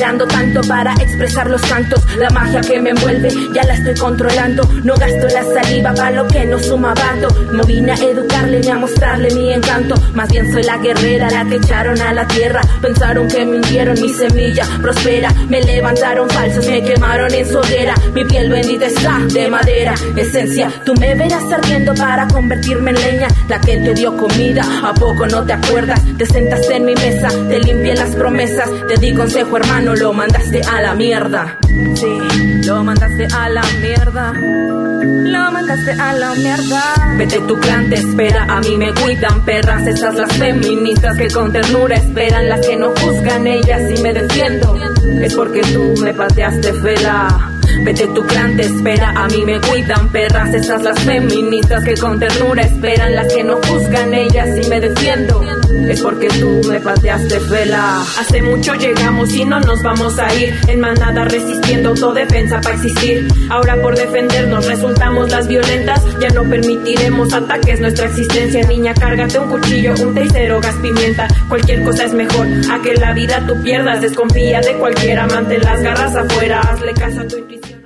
Esperando 0.00 0.26
tanto 0.26 0.62
para 0.62 0.94
expresar 0.94 1.50
los 1.50 1.60
cantos. 1.60 2.02
La 2.16 2.30
magia 2.30 2.62
que 2.62 2.80
me 2.80 2.88
envuelve 2.88 3.28
ya 3.52 3.64
la 3.64 3.74
estoy 3.74 3.94
controlando. 3.96 4.66
No 4.82 4.94
gasto 4.94 5.26
la 5.28 5.44
saliva 5.44 5.92
para 5.92 6.10
lo 6.12 6.26
que 6.26 6.46
no 6.46 6.58
suma 6.58 6.94
bando. 6.94 7.28
No 7.52 7.62
vine 7.64 7.92
a 7.92 7.96
educarle 7.96 8.60
ni 8.60 8.68
a 8.68 8.76
mostrarle 8.76 9.28
mi 9.34 9.52
encanto. 9.52 9.94
Más 10.14 10.30
bien 10.30 10.50
soy 10.50 10.62
la 10.62 10.78
guerrera, 10.78 11.28
la 11.28 11.44
que 11.44 11.56
echaron 11.56 12.00
a 12.00 12.14
la 12.14 12.26
tierra. 12.26 12.62
Pensaron 12.80 13.28
que 13.28 13.44
mintieron, 13.44 14.00
mi 14.00 14.08
semilla 14.08 14.64
prospera. 14.80 15.34
Me 15.50 15.60
levantaron 15.62 16.30
falsos, 16.30 16.66
me 16.66 16.82
quemaron 16.82 17.34
en 17.34 17.46
su 17.46 17.58
hoguera. 17.58 17.94
Mi 18.14 18.24
piel 18.24 18.48
bendita 18.48 18.86
está 18.86 19.18
de 19.30 19.48
madera, 19.48 19.94
esencia. 20.16 20.72
Tú 20.82 20.94
me 20.94 21.14
verás 21.14 21.44
ardiendo 21.52 21.92
para 21.94 22.26
convertirme 22.26 22.92
en 22.92 23.00
leña. 23.00 23.28
La 23.48 23.60
que 23.60 23.76
te 23.76 23.92
dio 23.92 24.16
comida, 24.16 24.64
¿a 24.82 24.94
poco 24.94 25.26
no 25.26 25.44
te 25.44 25.52
acuerdas? 25.52 26.00
Te 26.16 26.24
sentaste 26.24 26.76
en 26.76 26.86
mi 26.86 26.94
mesa, 26.94 27.28
te 27.50 27.60
limpié 27.60 27.94
las 27.96 28.14
promesas. 28.14 28.70
Te 28.88 28.96
di 28.96 29.12
consejo, 29.12 29.58
hermano, 29.58 29.89
lo 29.94 30.12
mandaste 30.12 30.60
a 30.62 30.82
la 30.82 30.94
mierda. 30.94 31.58
Sí, 31.94 32.18
lo 32.66 32.84
mandaste 32.84 33.26
a 33.26 33.48
la 33.48 33.62
mierda. 33.80 34.32
Lo 34.32 35.52
mandaste 35.52 35.92
a 35.92 36.12
la 36.12 36.34
mierda. 36.34 36.82
Vete 37.16 37.40
tu 37.40 37.58
clan, 37.58 37.88
te 37.88 37.96
espera, 37.96 38.44
a 38.44 38.60
mí 38.60 38.76
me 38.76 38.92
cuidan 38.92 39.44
perras. 39.44 39.86
Esas 39.86 40.14
las 40.14 40.32
feministas 40.34 41.16
que 41.16 41.28
con 41.28 41.52
ternura 41.52 41.96
esperan, 41.96 42.48
las 42.48 42.66
que 42.66 42.76
no 42.76 42.90
juzgan 42.90 43.46
ellas 43.46 43.82
y 43.96 44.02
me 44.02 44.12
defiendo. 44.12 44.76
Es 45.22 45.34
porque 45.34 45.62
tú 45.62 45.94
me 46.02 46.12
pateaste 46.12 46.72
fela. 46.74 47.50
Vete 47.84 48.06
tu 48.08 48.22
clan, 48.26 48.56
te 48.56 48.62
espera, 48.62 49.10
a 49.16 49.28
mí 49.28 49.42
me 49.44 49.60
cuidan 49.60 50.08
perras. 50.08 50.52
Esas 50.54 50.82
las 50.82 50.98
feministas 51.00 51.82
que 51.84 51.94
con 51.94 52.18
ternura 52.18 52.62
esperan, 52.62 53.14
las 53.14 53.32
que 53.32 53.42
no 53.44 53.56
juzgan 53.56 54.12
ellas 54.14 54.48
y 54.62 54.68
me 54.68 54.80
defiendo. 54.80 55.59
Es 55.88 56.00
porque 56.02 56.28
tú 56.28 56.60
me 56.68 56.80
pateaste 56.80 57.40
fela. 57.40 58.02
Hace 58.18 58.42
mucho 58.42 58.74
llegamos 58.74 59.32
y 59.34 59.44
no 59.44 59.60
nos 59.60 59.82
vamos 59.82 60.18
a 60.18 60.32
ir. 60.34 60.54
En 60.68 60.80
manada 60.80 61.24
resistiendo 61.24 61.90
autodefensa 61.90 62.60
para 62.60 62.74
existir. 62.76 63.26
Ahora 63.50 63.80
por 63.80 63.96
defendernos 63.96 64.66
resultamos 64.66 65.30
las 65.30 65.48
violentas. 65.48 66.02
Ya 66.20 66.28
no 66.30 66.48
permitiremos 66.48 67.32
ataques, 67.32 67.80
nuestra 67.80 68.06
existencia. 68.06 68.62
Niña, 68.66 68.94
cárgate 68.94 69.38
un 69.38 69.48
cuchillo, 69.48 69.94
un 70.00 70.14
tercero, 70.14 70.60
gas 70.60 70.76
pimienta. 70.76 71.28
Cualquier 71.48 71.82
cosa 71.82 72.04
es 72.04 72.12
mejor 72.12 72.46
a 72.70 72.82
que 72.82 72.94
la 72.94 73.12
vida 73.12 73.44
tú 73.46 73.60
pierdas. 73.62 74.00
Desconfía 74.00 74.60
de 74.60 74.74
cualquier 74.74 75.18
amante, 75.18 75.58
las 75.58 75.82
garras 75.82 76.14
afuera. 76.14 76.60
Hazle 76.60 76.92
caso 76.94 77.20
a 77.20 77.26
tu 77.26 77.38
intuición. 77.38 77.80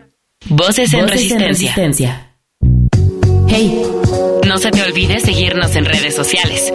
Voces 0.49 0.93
en 0.93 1.09
resistencia. 1.09 2.31
Hey, 3.49 3.83
no 4.47 4.59
se 4.59 4.71
te 4.71 4.83
olvide 4.83 5.21
seguirnos 5.21 5.75
en 5.77 5.85
redes 5.85 6.15
sociales. 6.15 6.73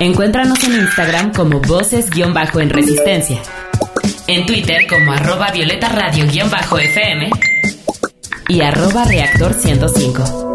Encuéntranos 0.00 0.62
en 0.64 0.72
Instagram 0.72 1.32
como 1.32 1.60
voces-en 1.60 2.70
resistencia. 2.70 3.40
En 4.26 4.44
Twitter 4.44 4.86
como 4.88 5.12
arroba 5.12 5.52
violeta 5.52 5.88
radio-fm 5.88 7.30
y 8.48 8.60
arroba 8.60 9.04
reactor 9.04 9.54
105. 9.54 10.52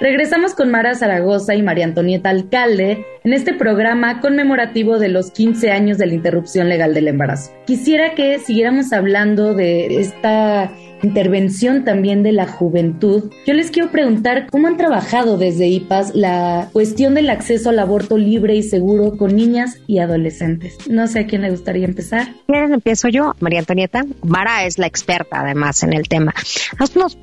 Regresamos 0.00 0.54
con 0.54 0.70
Mara 0.70 0.94
Zaragoza 0.94 1.54
y 1.54 1.62
María 1.62 1.84
Antonieta 1.84 2.30
Alcalde 2.30 3.04
en 3.22 3.34
este 3.34 3.52
programa 3.52 4.20
conmemorativo 4.20 4.98
de 4.98 5.10
los 5.10 5.30
15 5.30 5.70
años 5.70 5.98
de 5.98 6.06
la 6.06 6.14
interrupción 6.14 6.70
legal 6.70 6.94
del 6.94 7.08
embarazo. 7.08 7.52
Quisiera 7.66 8.14
que 8.14 8.38
siguiéramos 8.38 8.94
hablando 8.94 9.52
de 9.52 10.00
esta 10.00 10.72
intervención 11.02 11.84
también 11.84 12.22
de 12.22 12.32
la 12.32 12.46
juventud. 12.46 13.30
Yo 13.46 13.54
les 13.54 13.70
quiero 13.70 13.90
preguntar 13.90 14.46
cómo 14.50 14.68
han 14.68 14.76
trabajado 14.76 15.38
desde 15.38 15.68
IPAS 15.68 16.14
la 16.14 16.68
cuestión 16.72 17.14
del 17.14 17.30
acceso 17.30 17.70
al 17.70 17.78
aborto 17.78 18.16
libre 18.16 18.54
y 18.54 18.62
seguro 18.62 19.16
con 19.16 19.36
niñas 19.36 19.78
y 19.86 19.98
adolescentes. 19.98 20.76
No 20.88 21.06
sé 21.06 21.20
a 21.20 21.26
quién 21.26 21.42
le 21.42 21.50
gustaría 21.50 21.84
empezar. 21.84 22.34
Bien, 22.48 22.72
empiezo 22.72 23.08
yo, 23.08 23.34
María 23.40 23.60
Antonieta. 23.60 24.04
Mara 24.22 24.64
es 24.64 24.78
la 24.78 24.86
experta 24.86 25.40
además 25.40 25.82
en 25.82 25.92
el 25.92 26.08
tema. 26.08 26.34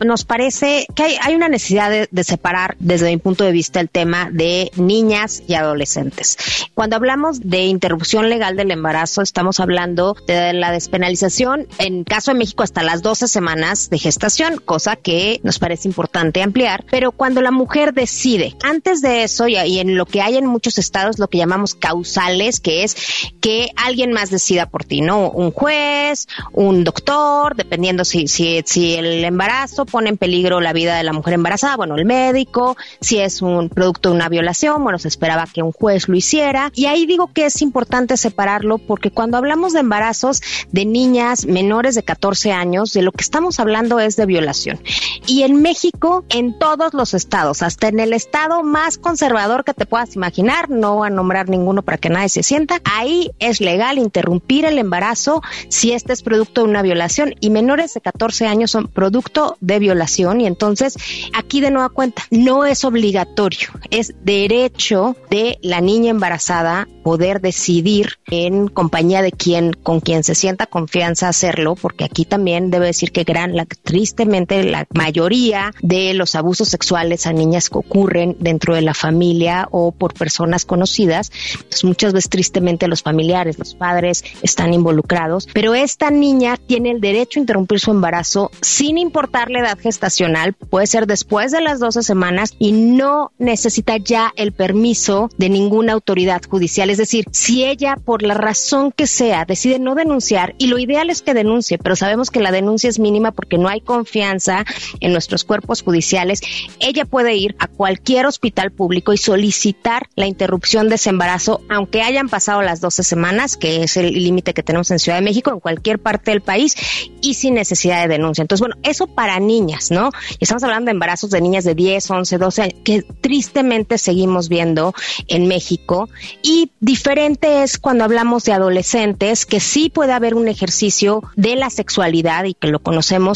Nos, 0.06 0.26
parece 0.26 0.88
que 0.96 1.04
hay, 1.22 1.36
una 1.36 1.50
necesidad 1.50 1.90
de, 1.90 2.08
de 2.10 2.24
separar 2.24 2.76
desde 2.80 3.10
mi 3.10 3.18
punto 3.18 3.44
de 3.44 3.52
vista 3.52 3.80
el 3.80 3.90
tema 3.90 4.30
de 4.32 4.72
niñas 4.76 5.44
y 5.48 5.54
adolescentes. 5.54 6.38
Cuando 6.74 6.96
hablamos 6.96 7.42
de 7.42 7.66
interrupción 7.66 8.30
legal 8.30 8.56
del 8.56 8.72
embarazo, 8.72 9.22
estamos 9.22 9.60
hablando 9.60 10.16
de 10.28 10.54
la 10.54 10.72
despenalización, 10.72 11.68
en 11.80 12.04
caso 12.04 12.32
de 12.32 12.40
México, 12.40 12.64
hasta 12.64 12.84
las 12.84 13.02
12 13.02 13.28
semanas 13.28 13.67
de 13.68 13.98
gestación, 13.98 14.58
cosa 14.64 14.96
que 14.96 15.40
nos 15.44 15.60
parece 15.60 15.88
importante 15.88 16.42
ampliar. 16.42 16.86
Pero 16.90 17.12
cuando 17.12 17.42
la 17.42 17.52
mujer 17.52 17.94
decide, 17.94 18.56
antes 18.64 19.02
de 19.02 19.24
eso, 19.24 19.48
y 19.48 19.58
en 19.80 19.98
lo 19.98 20.06
que 20.06 20.22
hay 20.22 20.38
en 20.38 20.46
muchos 20.46 20.78
estados, 20.78 21.20
lo 21.20 21.28
que 21.28 21.38
llamamos 21.38 21.76
causales, 21.76 22.60
que 22.60 22.84
es 22.84 22.96
que 23.42 23.72
alguien 23.76 24.14
más 24.14 24.30
decida 24.30 24.68
por 24.68 24.86
ti, 24.86 25.02
¿no? 25.02 25.30
Un 25.30 25.52
juez, 25.52 26.28
un 26.54 26.84
doctor, 26.84 27.56
dependiendo 27.56 28.06
si, 28.06 28.28
si, 28.28 28.62
si 28.66 28.96
el 28.96 29.24
embarazo 29.24 29.86
pone 29.86 30.10
en 30.10 30.18
peligro 30.18 30.62
la 30.62 30.74
vida 30.74 30.96
de 30.96 31.04
la 31.04 31.14
mujer 31.14 31.34
embarazada, 31.34 31.76
bueno, 31.76 31.96
el 31.96 32.06
médico, 32.06 32.78
si 33.02 33.20
es 33.20 33.42
un 33.42 33.70
producto 33.70 34.10
de 34.10 34.16
una 34.16 34.30
violación, 34.30 34.84
bueno, 34.84 35.00
se 35.00 35.08
esperaba 35.08 35.46
que 35.52 35.62
un 35.62 35.72
juez 35.72 36.08
lo 36.08 36.16
hiciera. 36.16 36.72
Y 36.74 36.86
ahí 36.86 37.06
digo 37.06 37.32
que 37.34 37.46
es 37.46 37.62
importante 37.62 38.16
separarlo 38.16 38.78
porque 38.78 39.12
cuando 39.12 39.38
hablamos 39.38 39.74
de 39.74 39.80
embarazos 39.80 40.42
de 40.72 40.86
niñas 40.86 41.46
menores 41.46 41.96
de 41.96 42.04
14 42.04 42.52
años, 42.52 42.94
de 42.94 43.02
lo 43.02 43.12
que 43.12 43.24
estamos 43.24 43.57
hablando 43.60 44.00
es 44.00 44.16
de 44.16 44.26
violación. 44.26 44.80
Y 45.26 45.44
en 45.44 45.62
México, 45.62 46.26
en 46.30 46.58
todos 46.58 46.94
los 46.94 47.14
estados, 47.14 47.62
hasta 47.62 47.88
en 47.90 48.00
el 48.00 48.14
estado 48.14 48.64
más 48.64 48.98
conservador 48.98 49.64
que 49.64 49.74
te 49.74 49.86
puedas 49.86 50.16
imaginar, 50.16 50.70
no 50.70 50.96
voy 50.96 51.08
a 51.08 51.10
nombrar 51.10 51.50
ninguno 51.50 51.82
para 51.82 51.98
que 51.98 52.10
nadie 52.10 52.30
se 52.30 52.44
sienta, 52.44 52.82
ahí 52.86 53.32
es 53.40 53.60
legal 53.60 53.98
interrumpir 53.98 54.66
el 54.66 54.78
embarazo 54.78 55.42
si 55.70 55.92
este 55.92 56.14
es 56.14 56.24
producto 56.24 56.62
de 56.62 56.70
una 56.70 56.82
violación. 56.82 57.36
Y 57.40 57.50
menores 57.50 57.94
de 57.94 58.02
14 58.02 58.48
años 58.48 58.72
son 58.72 58.88
producto 58.88 59.58
de 59.60 59.80
violación. 59.80 60.42
Y 60.42 60.48
entonces 60.48 60.96
aquí 61.34 61.62
de 61.62 61.72
nueva 61.72 61.90
cuenta 61.90 62.24
no 62.32 62.66
es 62.66 62.86
obligatorio, 62.86 63.70
es 63.90 64.14
derecho 64.24 65.16
de 65.30 65.58
la 65.62 65.82
niña 65.82 66.12
embarazada 66.12 66.88
poder 67.04 67.42
decidir 67.42 68.20
en 68.28 68.68
compañía 68.68 69.22
de 69.22 69.32
quien 69.32 69.74
con 69.74 70.02
quien 70.02 70.24
se 70.24 70.36
sienta 70.36 70.66
confianza 70.66 71.30
hacerlo, 71.30 71.76
porque 71.76 72.04
aquí 72.04 72.26
también 72.26 72.70
debe 72.70 72.88
decir 72.88 73.12
que 73.12 73.24
gran 73.24 73.47
la, 73.56 73.66
tristemente 73.66 74.64
la 74.64 74.86
mayoría 74.94 75.74
de 75.82 76.14
los 76.14 76.36
abusos 76.36 76.70
sexuales 76.70 77.28
a 77.28 77.34
niñas 77.34 77.70
que 77.70 77.78
ocurren 77.78 78.36
dentro 78.40 78.76
de 78.76 78.82
la 78.82 78.94
familia 78.94 79.68
o 79.72 79.92
por 79.92 80.14
personas 80.14 80.66
conocidas, 80.66 81.32
pues 81.70 81.84
muchas 81.84 82.14
veces 82.14 82.30
tristemente 82.30 82.88
los 82.88 83.04
familiares, 83.04 83.60
los 83.60 83.74
padres 83.74 84.24
están 84.42 84.74
involucrados, 84.74 85.48
pero 85.54 85.76
esta 85.76 86.12
niña 86.12 86.58
tiene 86.58 86.92
el 86.92 87.02
derecho 87.02 87.40
a 87.40 87.42
interrumpir 87.42 87.80
su 87.80 87.92
embarazo 87.92 88.52
sin 88.62 88.98
importar 88.98 89.50
la 89.50 89.60
edad 89.60 89.80
gestacional, 89.80 90.54
puede 90.54 90.88
ser 90.88 91.08
después 91.08 91.52
de 91.52 91.62
las 91.62 91.80
12 91.80 92.04
semanas 92.04 92.54
y 92.60 92.72
no 92.72 93.32
necesita 93.38 93.98
ya 93.98 94.32
el 94.36 94.52
permiso 94.52 95.30
de 95.38 95.50
ninguna 95.50 95.94
autoridad 95.94 96.42
judicial. 96.48 96.90
Es 96.90 96.98
decir, 96.98 97.26
si 97.32 97.66
ella 97.66 97.98
por 98.04 98.24
la 98.24 98.34
razón 98.34 98.92
que 98.92 99.08
sea 99.08 99.46
decide 99.46 99.80
no 99.80 99.96
denunciar, 99.96 100.56
y 100.58 100.68
lo 100.68 100.78
ideal 100.80 101.10
es 101.10 101.22
que 101.22 101.34
denuncie, 101.34 101.78
pero 101.78 101.96
sabemos 101.96 102.32
que 102.32 102.40
la 102.40 102.52
denuncia 102.52 102.90
es 102.90 103.00
mínima 103.00 103.32
porque 103.38 103.58
no 103.58 103.70
hay 103.70 103.80
confianza 103.80 104.66
en 105.00 105.14
nuestros 105.14 105.46
cuerpos 105.46 105.84
judiciales, 105.84 106.42
ella 106.82 107.06
puede 107.06 107.36
ir 107.36 107.56
a 107.60 107.68
cualquier 107.68 108.26
hospital 108.26 108.72
público 108.72 109.14
y 109.14 109.18
solicitar 109.18 110.10
la 110.16 110.26
interrupción 110.26 110.90
de 110.90 110.96
ese 110.96 111.12
embarazo, 111.12 111.62
aunque 111.70 112.02
hayan 112.02 112.28
pasado 112.28 112.62
las 112.62 112.82
12 112.82 113.04
semanas, 113.04 113.56
que 113.56 113.84
es 113.84 113.96
el 113.96 114.12
límite 114.12 114.54
que 114.54 114.64
tenemos 114.64 114.92
en 114.92 115.00
Ciudad 115.00 115.20
de 115.20 115.24
México, 115.24 115.52
en 115.52 115.60
cualquier 115.60 116.00
parte 116.00 116.32
del 116.32 116.42
país, 116.42 116.76
y 117.22 117.36
sin 117.36 117.54
necesidad 117.54 118.02
de 118.02 118.08
denuncia. 118.08 118.42
Entonces, 118.42 118.62
bueno, 118.62 118.76
eso 118.84 119.08
para 119.08 119.40
niñas, 119.40 119.92
¿no? 119.92 120.10
Estamos 120.40 120.64
hablando 120.64 120.86
de 120.86 120.94
embarazos 120.94 121.30
de 121.30 121.42
niñas 121.42 121.64
de 121.64 121.76
10, 121.76 122.10
11, 122.10 122.38
12 122.38 122.62
años, 122.62 122.76
que 122.84 123.04
tristemente 123.22 123.98
seguimos 123.98 124.50
viendo 124.50 124.94
en 125.28 125.48
México. 125.48 126.10
Y 126.42 126.72
diferente 126.80 127.64
es 127.64 127.78
cuando 127.78 128.04
hablamos 128.04 128.44
de 128.46 128.54
adolescentes, 128.54 129.46
que 129.46 129.60
sí 129.60 129.90
puede 129.90 130.14
haber 130.14 130.34
un 130.36 130.48
ejercicio 130.48 131.22
de 131.36 131.56
la 131.56 131.70
sexualidad 131.70 132.46
y 132.46 132.54
que 132.54 132.68
lo 132.68 132.80
conocemos, 132.80 133.27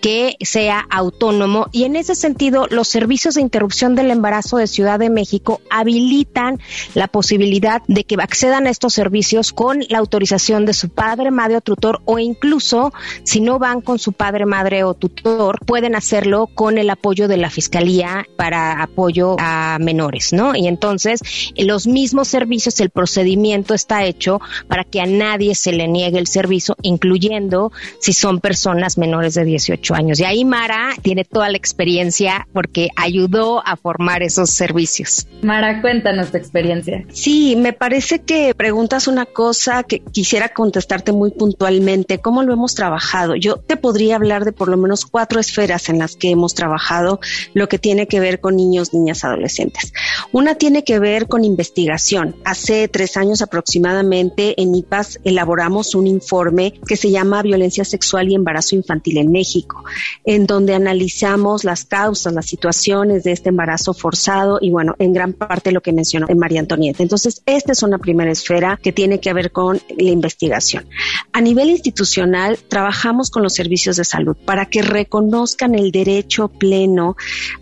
que 0.00 0.36
sea 0.40 0.86
autónomo. 0.90 1.68
Y 1.72 1.84
en 1.84 1.96
ese 1.96 2.14
sentido, 2.14 2.66
los 2.70 2.88
servicios 2.88 3.34
de 3.34 3.42
interrupción 3.42 3.94
del 3.94 4.10
embarazo 4.10 4.56
de 4.56 4.66
Ciudad 4.66 4.98
de 4.98 5.10
México 5.10 5.60
habilitan 5.70 6.58
la 6.94 7.08
posibilidad 7.08 7.82
de 7.86 8.04
que 8.04 8.16
accedan 8.20 8.66
a 8.66 8.70
estos 8.70 8.94
servicios 8.94 9.52
con 9.52 9.80
la 9.88 9.98
autorización 9.98 10.66
de 10.66 10.74
su 10.74 10.88
padre, 10.88 11.30
madre 11.30 11.56
o 11.56 11.60
tutor 11.60 12.00
o 12.04 12.18
incluso 12.18 12.92
si 13.24 13.40
no 13.40 13.58
van 13.58 13.80
con 13.80 13.98
su 13.98 14.12
padre, 14.12 14.46
madre 14.46 14.84
o 14.84 14.94
tutor, 14.94 15.58
pueden 15.64 15.94
hacerlo 15.94 16.48
con 16.54 16.78
el 16.78 16.90
apoyo 16.90 17.28
de 17.28 17.36
la 17.36 17.50
Fiscalía 17.50 18.26
para 18.36 18.82
apoyo 18.82 19.36
a 19.38 19.78
menores, 19.80 20.32
¿no? 20.32 20.54
Y 20.54 20.66
entonces 20.66 21.20
los 21.56 21.86
mismos 21.86 22.28
servicios, 22.28 22.80
el 22.80 22.90
procedimiento 22.90 23.74
está 23.74 24.04
hecho 24.04 24.40
para 24.68 24.84
que 24.84 25.00
a 25.00 25.06
nadie 25.06 25.54
se 25.54 25.72
le 25.72 25.88
niegue 25.88 26.18
el 26.18 26.26
servicio, 26.26 26.76
incluyendo 26.82 27.72
si 27.98 28.12
son 28.12 28.40
personas 28.40 28.98
menores 28.98 29.29
de 29.34 29.44
18 29.44 29.94
años. 29.94 30.20
Y 30.20 30.24
ahí 30.24 30.44
Mara 30.44 30.90
tiene 31.02 31.24
toda 31.24 31.48
la 31.48 31.56
experiencia 31.56 32.46
porque 32.52 32.88
ayudó 32.96 33.66
a 33.66 33.76
formar 33.76 34.22
esos 34.22 34.50
servicios. 34.50 35.26
Mara, 35.42 35.80
cuéntanos 35.80 36.30
tu 36.30 36.36
experiencia. 36.36 37.04
Sí, 37.12 37.56
me 37.56 37.72
parece 37.72 38.20
que 38.20 38.54
preguntas 38.54 39.08
una 39.08 39.26
cosa 39.26 39.82
que 39.82 40.00
quisiera 40.00 40.50
contestarte 40.50 41.12
muy 41.12 41.30
puntualmente. 41.30 42.18
¿Cómo 42.18 42.42
lo 42.42 42.52
hemos 42.52 42.74
trabajado? 42.74 43.34
Yo 43.36 43.56
te 43.56 43.76
podría 43.76 44.16
hablar 44.16 44.44
de 44.44 44.52
por 44.52 44.68
lo 44.68 44.76
menos 44.76 45.06
cuatro 45.06 45.40
esferas 45.40 45.88
en 45.88 45.98
las 45.98 46.16
que 46.16 46.30
hemos 46.30 46.54
trabajado 46.54 47.20
lo 47.54 47.68
que 47.68 47.78
tiene 47.78 48.06
que 48.06 48.20
ver 48.20 48.40
con 48.40 48.56
niños, 48.56 48.92
niñas, 48.92 49.24
adolescentes. 49.24 49.92
Una 50.32 50.54
tiene 50.54 50.84
que 50.84 50.98
ver 50.98 51.26
con 51.26 51.44
investigación. 51.44 52.36
Hace 52.44 52.88
tres 52.88 53.16
años 53.16 53.42
aproximadamente 53.42 54.60
en 54.60 54.74
IPAS 54.74 55.20
elaboramos 55.24 55.94
un 55.94 56.06
informe 56.06 56.74
que 56.86 56.96
se 56.96 57.10
llama 57.10 57.42
Violencia 57.42 57.84
Sexual 57.84 58.30
y 58.30 58.34
Embarazo 58.34 58.74
Infantil 58.74 59.18
en 59.20 59.30
México, 59.30 59.84
en 60.24 60.46
donde 60.46 60.74
analizamos 60.74 61.64
las 61.64 61.84
causas, 61.84 62.32
las 62.32 62.46
situaciones 62.46 63.24
de 63.24 63.32
este 63.32 63.50
embarazo 63.50 63.94
forzado 63.94 64.58
y 64.60 64.70
bueno, 64.70 64.94
en 64.98 65.12
gran 65.12 65.32
parte 65.32 65.72
lo 65.72 65.80
que 65.80 65.92
mencionó 65.92 66.26
María 66.40 66.60
Antonieta. 66.60 67.02
Entonces, 67.02 67.42
esta 67.46 67.72
es 67.72 67.82
una 67.82 67.98
primera 67.98 68.32
esfera 68.32 68.78
que 68.82 68.92
tiene 68.92 69.20
que 69.20 69.32
ver 69.32 69.52
con 69.52 69.80
la 69.96 70.10
investigación. 70.10 70.88
A 71.32 71.40
nivel 71.40 71.70
institucional, 71.70 72.58
trabajamos 72.68 73.30
con 73.30 73.42
los 73.42 73.54
servicios 73.54 73.96
de 73.96 74.04
salud 74.04 74.36
para 74.44 74.66
que 74.66 74.82
reconozcan 74.82 75.74
el 75.74 75.92
derecho 75.92 76.48
pleno 76.48 77.16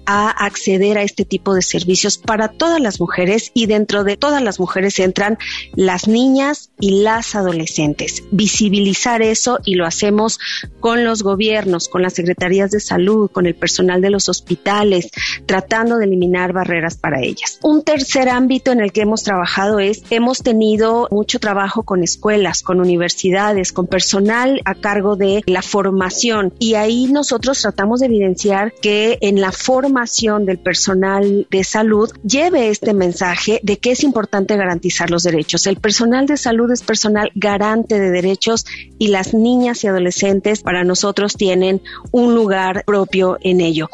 a 0.07 0.31
acceder 0.31 0.97
a 0.97 1.03
este 1.03 1.25
tipo 1.25 1.55
de 1.55 1.63
servicios 1.63 2.19
para 2.19 2.49
todas 2.49 2.81
las 2.81 3.01
mujeres 3.01 3.51
y 3.53 3.67
dentro 3.67 4.05
de 4.05 4.17
todas 4.17 4.43
las 4.43 4.61
mujeres 4.61 4.99
entran 4.99 5.39
las 5.75 6.09
niñas 6.09 6.71
y 6.81 7.03
las 7.03 7.35
adolescentes. 7.35 8.23
Visibilizar 8.31 9.23
eso 9.23 9.59
y 9.65 9.75
lo 9.75 9.87
hacemos 9.87 10.39
con 10.81 11.05
los 11.05 11.23
gobiernos, 11.23 11.48
con 11.91 12.03
las 12.03 12.15
secretarías 12.15 12.71
de 12.71 12.81
salud, 12.81 13.31
con 13.31 13.47
el 13.47 13.55
personal 13.55 14.01
de 14.01 14.11
los 14.11 14.29
hospitales, 14.29 15.11
tratando 15.47 15.97
de 15.97 16.05
eliminar 16.05 16.53
barreras 16.53 16.97
para 16.97 17.23
ellas. 17.23 17.59
Un 17.63 17.83
tercer 17.83 18.29
ámbito 18.29 18.71
en 18.71 18.81
el 18.81 18.93
que 18.93 19.03
hemos 19.03 19.23
trabajado 19.23 19.79
es, 19.79 20.03
hemos 20.11 20.43
tenido 20.43 21.09
mucho 21.11 21.39
trabajo 21.39 21.85
con 21.85 22.03
escuelas, 22.03 22.63
con 22.63 22.81
universidades, 22.81 23.73
con 23.73 23.87
personal 23.87 24.61
a 24.65 24.75
cargo 24.75 25.17
de 25.17 25.43
la 25.47 25.63
formación 25.63 26.53
y 26.59 26.75
ahí 26.75 27.07
nosotros 27.07 27.63
tratamos 27.63 28.01
de 28.01 28.07
evidenciar 28.07 28.73
que 28.83 29.19
en 29.21 29.41
la 29.41 29.53
formación 29.53 30.45
del 30.45 30.59
personal 30.59 31.47
de 31.51 31.65
salud 31.65 32.11
lleve 32.23 32.69
este 32.69 32.93
mensaje 32.93 33.61
de 33.63 33.79
que 33.79 33.93
es 33.93 34.05
importante 34.05 34.57
garantizar 34.57 35.11
los 35.11 35.23
derechos. 35.23 35.67
El 35.67 35.77
personal 35.77 36.27
de 36.27 36.37
salud 36.37 36.71
es 36.71 36.83
personal 36.83 37.31
garante 37.35 37.99
de 37.99 38.11
derechos 38.11 38.67
y 38.99 39.09
las 39.09 39.33
niñas 39.33 39.85
y 39.85 39.87
adolescentes 39.87 40.63
para 40.63 40.85
nosotros 40.85 41.37
tienen 41.39 41.81
un 42.11 42.35
lugar 42.35 42.85
propio 42.85 43.39
en 43.41 43.63
ello. 43.63 43.89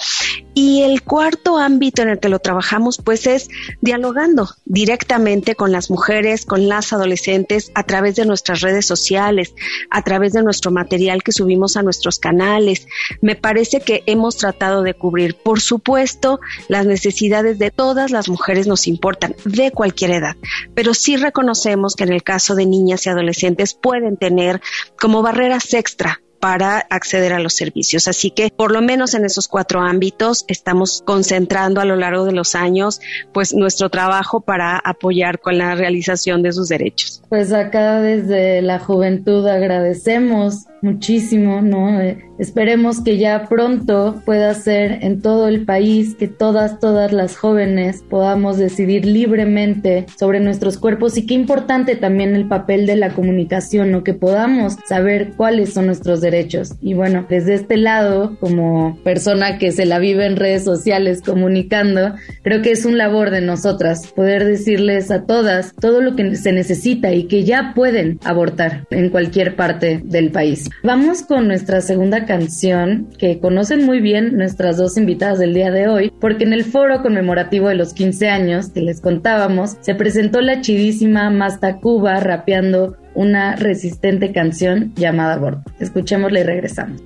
Y 0.55 0.83
el 0.83 1.03
cuarto 1.03 1.59
ámbito 1.59 2.03
en 2.03 2.11
el 2.11 2.21
que 2.21 2.29
lo 2.29 2.39
trabajamos 2.39 2.99
pues 2.99 3.27
es 3.27 3.49
dialogando 3.81 4.49
directamente 4.65 5.57
con 5.57 5.73
las 5.73 5.91
mujeres, 5.91 6.47
con 6.47 6.69
las 6.69 6.93
adolescentes 6.93 7.73
a 7.75 7.83
través 7.83 8.15
de 8.15 8.25
nuestras 8.25 8.61
redes 8.61 8.87
sociales, 8.87 9.55
a 9.91 10.03
través 10.03 10.33
de 10.33 10.43
nuestro 10.43 10.71
material 10.71 11.25
que 11.25 11.33
subimos 11.33 11.77
a 11.77 11.83
nuestros 11.83 12.19
canales. 12.19 12.87
Me 13.21 13.35
parece 13.35 13.81
que 13.81 14.05
hemos 14.07 14.37
tratado 14.37 14.83
de 14.83 14.95
cubrir, 14.95 15.37
por 15.37 15.61
supuesto, 15.61 16.41
las 16.69 16.87
necesidades 16.87 17.59
de 17.59 17.71
todas 17.71 18.13
las 18.13 18.29
mujeres 18.29 18.67
nos 18.67 18.87
importan, 18.87 19.35
de 19.45 19.71
cualquier 19.73 20.13
edad, 20.13 20.37
pero 20.75 20.95
sí 20.95 21.17
reconocemos 21.17 21.97
que 21.97 22.05
en 22.05 22.13
el 22.13 22.23
caso 22.23 22.55
de 22.55 22.67
niñas 22.67 23.07
y 23.07 23.11
adolescentes 23.11 23.75
pueden 23.75 24.17
tener 24.17 24.63
como 24.99 25.23
barreras 25.23 25.75
extra 25.75 26.21
para 26.45 26.85
acceder 26.91 27.33
a 27.33 27.39
los 27.39 27.55
servicios. 27.55 28.07
Así 28.07 28.31
que 28.31 28.51
por 28.55 28.71
lo 28.71 28.83
menos 28.83 29.15
en 29.15 29.25
esos 29.25 29.49
cuatro 29.49 29.81
ámbitos 29.81 30.45
estamos 30.47 31.03
concentrando 31.03 31.81
a 31.81 31.87
lo 31.87 31.97
largo 31.97 32.27
de 32.27 32.33
los 32.33 32.55
años 32.55 33.01
pues 33.33 33.55
nuestro 33.55 33.89
trabajo 33.89 34.43
para 34.43 34.77
apoyar 34.77 35.41
con 35.41 35.57
la 35.57 35.75
realización 35.75 36.43
de 36.43 36.53
sus 36.53 36.69
derechos. 36.69 37.23
Pues 37.31 37.51
acá 37.51 37.99
desde 38.03 38.61
la 38.61 38.79
juventud 38.79 39.47
agradecemos 39.47 40.67
muchísimo, 40.85 41.63
¿no? 41.63 42.01
Eh, 42.01 42.19
esperemos 42.39 43.03
que 43.03 43.17
ya 43.17 43.47
pronto 43.49 44.23
pueda 44.25 44.53
ser 44.55 44.99
en 45.03 45.23
todo 45.23 45.49
el 45.49 45.65
país 45.65 46.15
que 46.15 46.29
todas, 46.29 46.79
todas 46.79 47.13
las 47.13 47.37
jóvenes 47.37 48.05
podamos 48.09 48.59
decidir 48.59 49.07
libremente 49.07 50.07
sobre 50.17 50.41
nuestros 50.41 50.79
cuerpos 50.79 51.17
y 51.17 51.27
qué 51.27 51.35
importante 51.35 51.97
también 51.97 52.37
el 52.37 52.47
papel 52.47 52.87
de 52.87 52.97
la 52.97 53.11
comunicación, 53.11 53.91
¿no? 53.91 54.05
Que 54.05 54.15
podamos 54.15 54.77
saber 54.87 55.33
cuáles 55.37 55.73
son 55.73 55.87
nuestros 55.87 56.21
derechos. 56.21 56.75
Y 56.81 56.95
bueno, 56.95 57.27
desde 57.29 57.55
este 57.55 57.77
lado, 57.77 58.37
como 58.39 58.99
persona 59.03 59.59
que 59.59 59.73
se 59.73 59.87
la 59.87 59.99
vive 59.99 60.27
en 60.27 60.37
redes 60.37 60.65
sociales 60.65 61.23
comunicando, 61.23 62.15
creo 62.43 62.61
que 62.61 62.73
es 62.73 62.85
un 62.85 62.99
labor 62.99 63.31
de 63.31 63.41
nosotras 63.41 64.13
poder 64.15 64.45
decirles 64.45 65.11
a 65.11 65.25
todas 65.25 65.75
todo 65.81 66.03
lo 66.03 66.15
que 66.15 66.37
se 66.37 66.53
necesita 66.53 67.13
y 67.13 67.25
que 67.25 67.45
ya 67.45 67.73
pueden 67.75 68.19
abortar 68.25 68.87
en 68.91 69.09
cualquier 69.09 69.57
parte 69.57 70.03
del 70.05 70.31
país. 70.31 70.69
Vamos 70.83 71.23
con 71.23 71.49
nuestra 71.49 71.81
segunda 71.81 72.27
canción 72.27 73.09
que 73.19 73.39
conocen 73.39 73.87
muy 73.87 74.01
bien 74.01 74.37
nuestras 74.37 74.77
dos 74.77 74.99
invitadas 74.99 75.39
del 75.39 75.55
día 75.55 75.71
de 75.71 75.89
hoy, 75.89 76.13
porque 76.21 76.45
en 76.45 76.53
el 76.53 76.65
foro 76.65 77.03
conmemorativo 77.03 77.69
de 77.69 77.75
los 77.75 77.95
15 77.95 78.29
años 78.29 78.69
que 78.69 78.81
les 78.81 79.01
contábamos, 79.01 79.77
se 79.81 79.95
presentó 79.95 80.41
la 80.41 80.61
chidísima 80.61 81.31
Masta 81.31 81.77
Cuba 81.77 82.21
rapeando 82.21 82.97
una 83.15 83.57
resistente 83.57 84.33
canción 84.33 84.93
llamada 84.95 85.35
Aborto. 85.35 85.73
Escuchémosla 85.81 86.41
y 86.41 86.43
regresamos. 86.43 87.01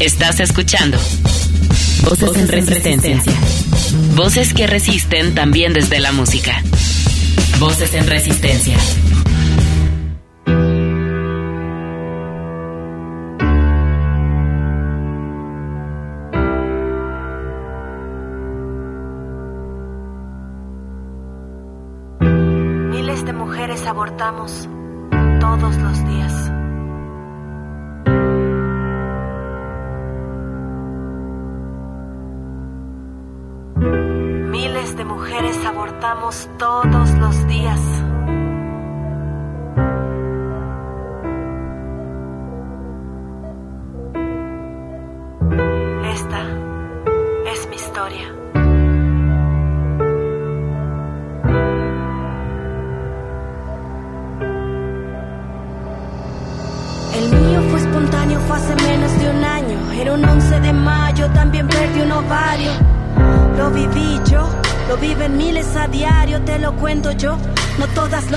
Estás 0.00 0.40
escuchando 0.40 0.96
Voces, 2.04 2.36
en 2.36 2.48
resistencia. 2.48 3.20
Voces 4.16 4.54
que 4.54 4.66
resisten 4.66 5.34
también 5.34 5.74
desde 5.74 6.00
la 6.00 6.12
música. 6.12 6.62
Voces 7.58 7.94
en 7.94 8.06
resistencia. 8.06 8.78
Mujeres 23.40 23.86
abortamos 23.86 24.68
todos 25.40 25.74
los 25.78 26.04
días. 26.06 26.49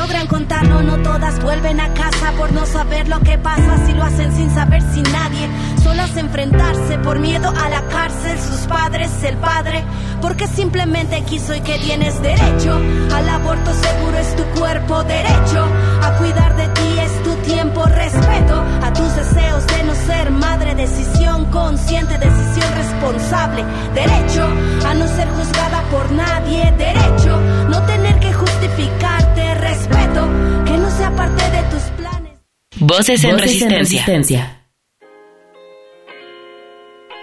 Logran 0.03 0.27
contarlo, 0.27 0.81
no 0.81 0.97
todas 0.97 1.41
vuelven 1.41 1.79
a 1.79 1.93
casa 1.93 2.33
por 2.37 2.51
no 2.51 2.65
saber 2.65 3.07
lo 3.07 3.21
que 3.21 3.37
pasa 3.37 3.85
si 3.85 3.93
lo 3.93 4.03
hacen 4.03 4.35
sin 4.35 4.53
saber 4.53 4.81
si 4.93 5.01
nadie. 5.01 5.47
Solas 5.81 6.17
enfrentarse 6.17 6.97
por 6.99 7.19
miedo 7.19 7.47
a 7.47 7.69
la 7.69 7.81
cárcel, 7.87 8.37
sus 8.37 8.67
padres, 8.67 9.11
el 9.23 9.37
padre, 9.37 9.81
porque 10.21 10.47
simplemente 10.47 11.23
quiso 11.23 11.55
y 11.55 11.61
que 11.61 11.79
tienes 11.79 12.21
derecho 12.21 12.81
al 13.15 13.29
aborto 13.29 13.71
seguro 13.73 14.17
es 14.17 14.35
tu 14.35 14.43
cuerpo, 14.59 15.03
derecho 15.05 15.65
a 16.01 16.17
cuidar 16.17 16.57
de 16.57 16.67
ti 16.67 16.99
es 16.99 17.23
tu 17.23 17.35
tiempo, 17.47 17.85
respeto 17.85 18.61
a 18.81 18.91
tus 18.91 19.15
deseos 19.15 19.67
de 19.67 19.83
no 19.83 19.95
ser 19.95 20.31
madre, 20.31 20.75
decisión 20.75 21.45
consciente, 21.45 22.17
decisión 22.17 22.73
responsable, 22.75 23.63
derecho 23.93 24.45
a 24.85 24.93
no 24.95 25.07
ser 25.07 25.29
juzgada 25.29 25.81
por 25.89 26.11
nadie, 26.11 26.73
derecho 26.77 27.39
justificarte, 28.45 29.53
respeto 29.55 30.29
que 30.65 30.77
no 30.77 30.89
sea 30.91 31.11
parte 31.15 31.43
de 31.51 31.63
tus 31.63 31.83
planes. 31.97 32.33
Voces 32.79 33.23
en 33.23 33.39
resistencia. 33.39 34.62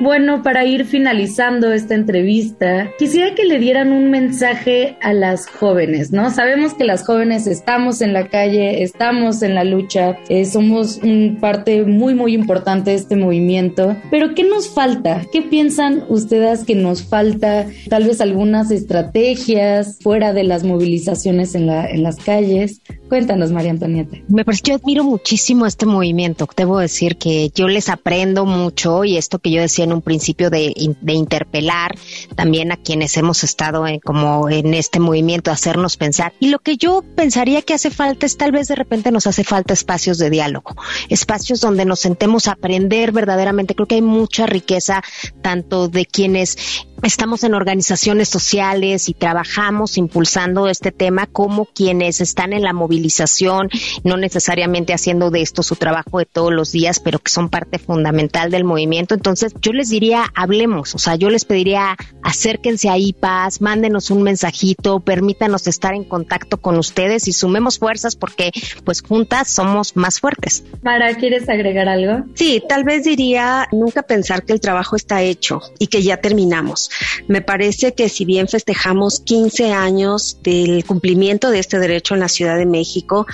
Bueno, 0.00 0.42
para 0.42 0.64
ir 0.64 0.86
finalizando 0.86 1.74
esta 1.74 1.94
entrevista, 1.94 2.90
quisiera 2.98 3.34
que 3.34 3.44
le 3.44 3.58
dieran 3.58 3.92
un 3.92 4.10
mensaje 4.10 4.96
a 5.02 5.12
las 5.12 5.46
jóvenes, 5.46 6.10
¿no? 6.10 6.30
Sabemos 6.30 6.72
que 6.72 6.84
las 6.84 7.04
jóvenes 7.04 7.46
estamos 7.46 8.00
en 8.00 8.14
la 8.14 8.28
calle, 8.28 8.82
estamos 8.82 9.42
en 9.42 9.54
la 9.54 9.62
lucha, 9.62 10.16
eh, 10.30 10.46
somos 10.46 11.00
un 11.02 11.36
parte 11.38 11.84
muy, 11.84 12.14
muy 12.14 12.32
importante 12.32 12.92
de 12.92 12.96
este 12.96 13.14
movimiento, 13.14 13.94
pero 14.10 14.34
¿qué 14.34 14.42
nos 14.42 14.70
falta? 14.70 15.20
¿Qué 15.30 15.42
piensan 15.42 16.04
ustedes 16.08 16.64
que 16.64 16.74
nos 16.74 17.02
falta? 17.02 17.66
Tal 17.90 18.04
vez 18.04 18.22
algunas 18.22 18.70
estrategias 18.70 19.98
fuera 20.00 20.32
de 20.32 20.44
las 20.44 20.64
movilizaciones 20.64 21.54
en, 21.54 21.66
la, 21.66 21.86
en 21.86 22.02
las 22.02 22.16
calles. 22.16 22.80
Cuéntanos, 23.10 23.50
María 23.50 23.72
Antonieta. 23.72 24.18
Me 24.28 24.44
parece, 24.44 24.62
yo 24.66 24.74
admiro 24.76 25.02
muchísimo 25.02 25.66
este 25.66 25.84
movimiento. 25.84 26.48
Debo 26.56 26.78
decir 26.78 27.16
que 27.16 27.50
yo 27.52 27.66
les 27.66 27.88
aprendo 27.88 28.46
mucho 28.46 29.04
y 29.04 29.16
esto 29.16 29.40
que 29.40 29.50
yo 29.50 29.60
decía 29.60 29.84
en 29.84 29.92
un 29.92 30.00
principio 30.00 30.48
de, 30.48 30.72
interpelar 30.76 31.96
también 32.36 32.70
a 32.70 32.76
quienes 32.76 33.16
hemos 33.16 33.42
estado 33.42 33.84
en, 33.88 33.98
como 33.98 34.48
en 34.48 34.74
este 34.74 35.00
movimiento, 35.00 35.50
hacernos 35.50 35.96
pensar. 35.96 36.34
Y 36.38 36.50
lo 36.50 36.60
que 36.60 36.76
yo 36.76 37.02
pensaría 37.16 37.62
que 37.62 37.74
hace 37.74 37.90
falta 37.90 38.26
es 38.26 38.36
tal 38.36 38.52
vez 38.52 38.68
de 38.68 38.76
repente 38.76 39.10
nos 39.10 39.26
hace 39.26 39.42
falta 39.42 39.74
espacios 39.74 40.18
de 40.18 40.30
diálogo, 40.30 40.76
espacios 41.08 41.60
donde 41.60 41.84
nos 41.86 41.98
sentemos 41.98 42.46
a 42.46 42.52
aprender 42.52 43.10
verdaderamente. 43.10 43.74
Creo 43.74 43.88
que 43.88 43.96
hay 43.96 44.02
mucha 44.02 44.46
riqueza 44.46 45.02
tanto 45.42 45.88
de 45.88 46.06
quienes 46.06 46.86
estamos 47.02 47.44
en 47.44 47.54
organizaciones 47.54 48.28
sociales 48.28 49.08
y 49.08 49.14
trabajamos 49.14 49.96
impulsando 49.96 50.68
este 50.68 50.92
tema 50.92 51.26
como 51.26 51.66
quienes 51.66 52.20
están 52.20 52.52
en 52.52 52.62
la 52.62 52.72
movilización, 52.72 53.70
no 54.04 54.16
necesariamente 54.16 54.92
haciendo 54.92 55.30
de 55.30 55.40
esto 55.40 55.62
su 55.62 55.76
trabajo 55.76 56.18
de 56.18 56.26
todos 56.26 56.52
los 56.52 56.72
días, 56.72 57.00
pero 57.00 57.18
que 57.18 57.30
son 57.30 57.48
parte 57.48 57.78
fundamental 57.78 58.50
del 58.50 58.64
movimiento. 58.64 59.14
Entonces, 59.14 59.54
yo 59.60 59.72
les 59.72 59.88
diría, 59.88 60.24
hablemos, 60.34 60.94
o 60.94 60.98
sea, 60.98 61.14
yo 61.16 61.30
les 61.30 61.44
pediría, 61.44 61.96
acérquense 62.22 62.88
a 62.88 62.98
IPAS, 62.98 63.60
mándenos 63.60 64.10
un 64.10 64.22
mensajito, 64.22 65.00
permítanos 65.00 65.66
estar 65.66 65.94
en 65.94 66.04
contacto 66.04 66.58
con 66.58 66.78
ustedes 66.78 67.28
y 67.28 67.32
sumemos 67.32 67.78
fuerzas 67.78 68.16
porque 68.16 68.50
pues 68.84 69.02
juntas 69.02 69.50
somos 69.50 69.96
más 69.96 70.20
fuertes. 70.20 70.64
Mara, 70.82 71.14
¿quieres 71.14 71.48
agregar 71.48 71.88
algo? 71.88 72.24
Sí, 72.34 72.62
tal 72.68 72.84
vez 72.84 73.04
diría 73.04 73.68
nunca 73.72 74.02
pensar 74.02 74.44
que 74.44 74.52
el 74.52 74.60
trabajo 74.60 74.96
está 74.96 75.22
hecho 75.22 75.60
y 75.78 75.86
que 75.86 76.02
ya 76.02 76.18
terminamos. 76.18 76.89
Me 77.28 77.40
parece 77.40 77.94
que 77.94 78.08
si 78.08 78.24
bien 78.24 78.48
festejamos 78.48 79.20
15 79.20 79.72
años 79.72 80.38
del 80.42 80.84
cumplimiento 80.84 81.50
de 81.50 81.58
este 81.58 81.78
derecho 81.78 82.14
en 82.14 82.20
la 82.20 82.28
Ciudad 82.28 82.56
de 82.56 82.66
México, 82.66 83.26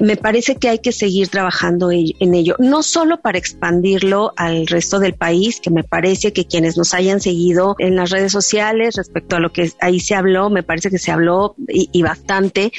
me 0.00 0.16
parece 0.16 0.56
que 0.56 0.68
hay 0.68 0.78
que 0.78 0.92
seguir 0.92 1.28
trabajando 1.28 1.90
en 1.90 2.34
ello, 2.34 2.56
no 2.58 2.82
solo 2.82 3.20
para 3.20 3.38
expandirlo 3.38 4.32
al 4.36 4.66
resto 4.66 4.98
del 4.98 5.14
país, 5.14 5.60
que 5.60 5.70
me 5.70 5.84
parece 5.84 6.32
que 6.32 6.46
quienes 6.46 6.76
nos 6.76 6.94
hayan 6.94 7.20
seguido 7.20 7.74
en 7.78 7.96
las 7.96 8.10
redes 8.10 8.32
sociales 8.32 8.96
respecto 8.96 9.36
a 9.36 9.40
lo 9.40 9.52
que 9.52 9.72
ahí 9.80 10.00
se 10.00 10.14
habló, 10.14 10.50
me 10.50 10.62
parece 10.62 10.90
que 10.90 10.98
se 10.98 11.10
habló 11.10 11.54
y, 11.68 12.02
bastante, 12.02 12.72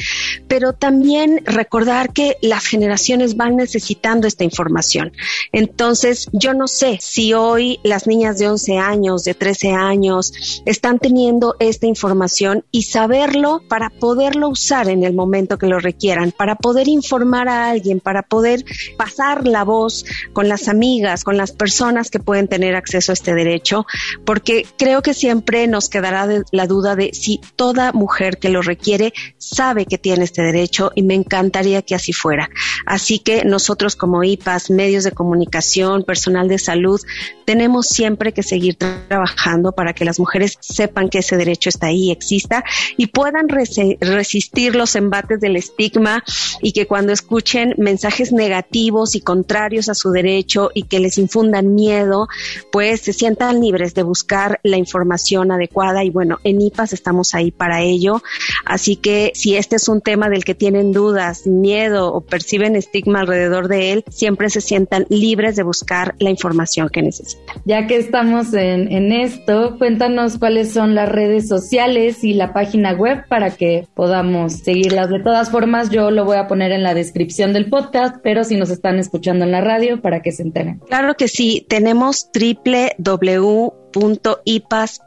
pero 0.47 0.73
también 0.73 1.41
recordar 1.45 2.13
que 2.13 2.37
las 2.41 2.65
generaciones 2.65 3.35
van 3.35 3.55
necesitando 3.55 4.27
esta 4.27 4.43
información. 4.43 5.11
Entonces, 5.51 6.27
yo 6.31 6.53
no 6.53 6.67
sé 6.67 6.97
si 7.01 7.33
hoy 7.33 7.79
las 7.83 8.07
niñas 8.07 8.37
de 8.37 8.49
11 8.49 8.77
años, 8.77 9.23
de 9.23 9.33
13 9.33 9.71
años, 9.71 10.22
están 10.65 10.99
teniendo 10.99 11.55
esta 11.59 11.87
información 11.87 12.63
y 12.71 12.83
saberlo 12.83 13.61
para 13.67 13.89
poderlo 13.89 14.49
usar 14.49 14.89
en 14.89 15.03
el 15.03 15.13
momento 15.13 15.57
que 15.57 15.67
lo 15.67 15.79
requieran, 15.79 16.31
para 16.31 16.55
poder 16.55 16.87
informar 16.87 17.49
a 17.49 17.69
alguien, 17.69 17.99
para 17.99 18.21
poder 18.23 18.63
pasar 18.97 19.47
la 19.47 19.63
voz 19.63 20.05
con 20.33 20.47
las 20.47 20.67
amigas, 20.67 21.23
con 21.23 21.37
las 21.37 21.51
personas 21.51 22.09
que 22.09 22.19
pueden 22.19 22.47
tener 22.47 22.75
acceso 22.75 23.11
a 23.11 23.13
este 23.13 23.33
derecho, 23.33 23.85
porque 24.25 24.65
creo 24.77 25.01
que 25.01 25.13
siempre 25.13 25.67
nos 25.67 25.89
quedará 25.89 26.27
la 26.51 26.67
duda 26.67 26.95
de 26.95 27.11
si 27.13 27.41
toda 27.55 27.91
mujer 27.91 28.37
que 28.37 28.49
lo 28.49 28.61
requiere 28.61 29.13
sabe 29.37 29.85
que 29.85 29.97
tiene 29.97 30.23
este 30.23 30.41
derecho 30.41 30.91
y 30.95 31.03
me 31.03 31.15
encantaría 31.15 31.81
que 31.81 31.95
así 31.95 32.13
fuera. 32.13 32.49
Así 32.85 33.19
que 33.19 33.43
nosotros 33.45 33.95
como 33.95 34.23
IPAS, 34.23 34.69
medios 34.69 35.03
de 35.03 35.11
comunicación, 35.11 36.03
personal 36.03 36.47
de 36.47 36.59
salud, 36.59 37.01
tenemos 37.45 37.87
siempre 37.87 38.33
que 38.33 38.43
seguir 38.43 38.75
trabajando 38.75 39.73
para 39.73 39.93
que 39.93 40.05
las 40.05 40.12
las 40.13 40.19
mujeres 40.19 40.59
sepan 40.59 41.09
que 41.09 41.19
ese 41.19 41.37
derecho 41.37 41.69
está 41.69 41.87
ahí, 41.87 42.11
exista 42.11 42.63
y 42.97 43.07
puedan 43.07 43.49
resistir 43.49 44.75
los 44.75 44.95
embates 44.95 45.39
del 45.39 45.55
estigma 45.55 46.23
y 46.61 46.71
que 46.71 46.85
cuando 46.85 47.13
escuchen 47.13 47.73
mensajes 47.79 48.31
negativos 48.31 49.15
y 49.15 49.21
contrarios 49.21 49.89
a 49.89 49.95
su 49.95 50.11
derecho 50.11 50.69
y 50.75 50.83
que 50.83 50.99
les 50.99 51.17
infundan 51.17 51.73
miedo, 51.73 52.27
pues 52.71 53.01
se 53.01 53.11
sientan 53.11 53.59
libres 53.59 53.95
de 53.95 54.03
buscar 54.03 54.59
la 54.61 54.77
información 54.77 55.51
adecuada 55.51 56.03
y 56.03 56.11
bueno, 56.11 56.37
en 56.43 56.61
IPAS 56.61 56.93
estamos 56.93 57.33
ahí 57.33 57.49
para 57.49 57.81
ello. 57.81 58.21
Así 58.65 58.97
que 58.97 59.31
si 59.33 59.55
este 59.55 59.77
es 59.77 59.87
un 59.87 60.01
tema 60.01 60.29
del 60.29 60.45
que 60.45 60.53
tienen 60.53 60.91
dudas, 60.91 61.47
miedo 61.47 62.13
o 62.13 62.21
perciben 62.21 62.75
estigma 62.75 63.21
alrededor 63.21 63.67
de 63.67 63.93
él, 63.93 64.03
siempre 64.11 64.51
se 64.51 64.61
sientan 64.61 65.07
libres 65.09 65.55
de 65.55 65.63
buscar 65.63 66.13
la 66.19 66.29
información 66.29 66.89
que 66.89 67.01
necesitan. 67.01 67.55
Ya 67.65 67.87
que 67.87 67.97
estamos 67.97 68.53
en, 68.53 68.91
en 68.91 69.11
esto, 69.11 69.75
cuéntanos 69.79 70.02
cuáles 70.39 70.73
son 70.73 70.95
las 70.95 71.09
redes 71.09 71.47
sociales 71.47 72.23
y 72.23 72.33
la 72.33 72.53
página 72.53 72.93
web 72.93 73.25
para 73.27 73.51
que 73.51 73.87
podamos 73.93 74.53
seguirlas. 74.53 75.09
De 75.09 75.19
todas 75.19 75.49
formas, 75.49 75.89
yo 75.89 76.11
lo 76.11 76.25
voy 76.25 76.37
a 76.37 76.47
poner 76.47 76.71
en 76.71 76.83
la 76.83 76.93
descripción 76.93 77.53
del 77.53 77.69
podcast, 77.69 78.17
pero 78.23 78.43
si 78.43 78.57
nos 78.57 78.69
están 78.69 78.99
escuchando 78.99 79.45
en 79.45 79.51
la 79.51 79.61
radio, 79.61 80.01
para 80.01 80.21
que 80.21 80.31
se 80.31 80.43
enteren. 80.43 80.79
Claro 80.79 81.13
que 81.15 81.27
sí, 81.27 81.65
tenemos 81.69 82.29
www 82.33 83.82
.ipas.org, 83.93 85.03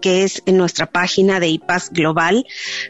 que 0.00 0.22
es 0.22 0.42
en 0.46 0.56
nuestra 0.56 0.86
página 0.86 1.40
de 1.40 1.48
IPAS 1.48 1.90
Global, 1.90 2.46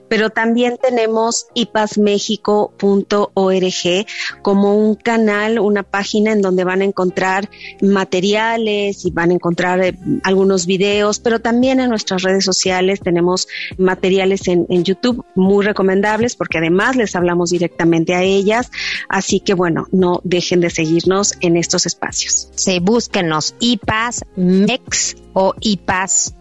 pero 0.08 0.30
también 0.30 0.78
tenemos 0.80 1.46
ipasmexico.org 1.54 4.06
como 4.42 4.76
un 4.76 4.94
canal, 4.94 5.58
una 5.58 5.82
página 5.82 6.32
en 6.32 6.42
donde 6.42 6.64
van 6.64 6.82
a 6.82 6.84
encontrar 6.84 7.50
materiales 7.80 9.04
y 9.04 9.10
van 9.10 9.30
a 9.30 9.34
encontrar 9.34 9.82
eh, 9.82 9.98
algunos 10.24 10.66
videos, 10.66 11.20
pero 11.20 11.40
también 11.40 11.80
en 11.80 11.88
nuestras 11.88 12.22
redes 12.22 12.44
sociales 12.44 13.00
tenemos 13.00 13.48
materiales 13.78 14.46
en, 14.48 14.66
en 14.68 14.84
YouTube 14.84 15.24
muy 15.34 15.64
recomendables 15.64 16.36
porque 16.36 16.58
además 16.58 16.96
les 16.96 17.16
hablamos 17.16 17.50
directamente 17.50 18.14
a 18.14 18.22
ellas, 18.22 18.70
así 19.08 19.40
que 19.40 19.54
bueno, 19.54 19.86
no 19.92 20.20
dejen 20.24 20.60
de 20.60 20.70
seguirnos 20.70 21.34
en 21.40 21.56
estos 21.56 21.86
espacios. 21.86 22.50
Sí, 22.54 22.80
búsquenos 22.80 23.54
IPAS 23.60 24.24
MEX 24.40 25.16
o 25.34 25.54
IPAS-CAM, 25.60 26.38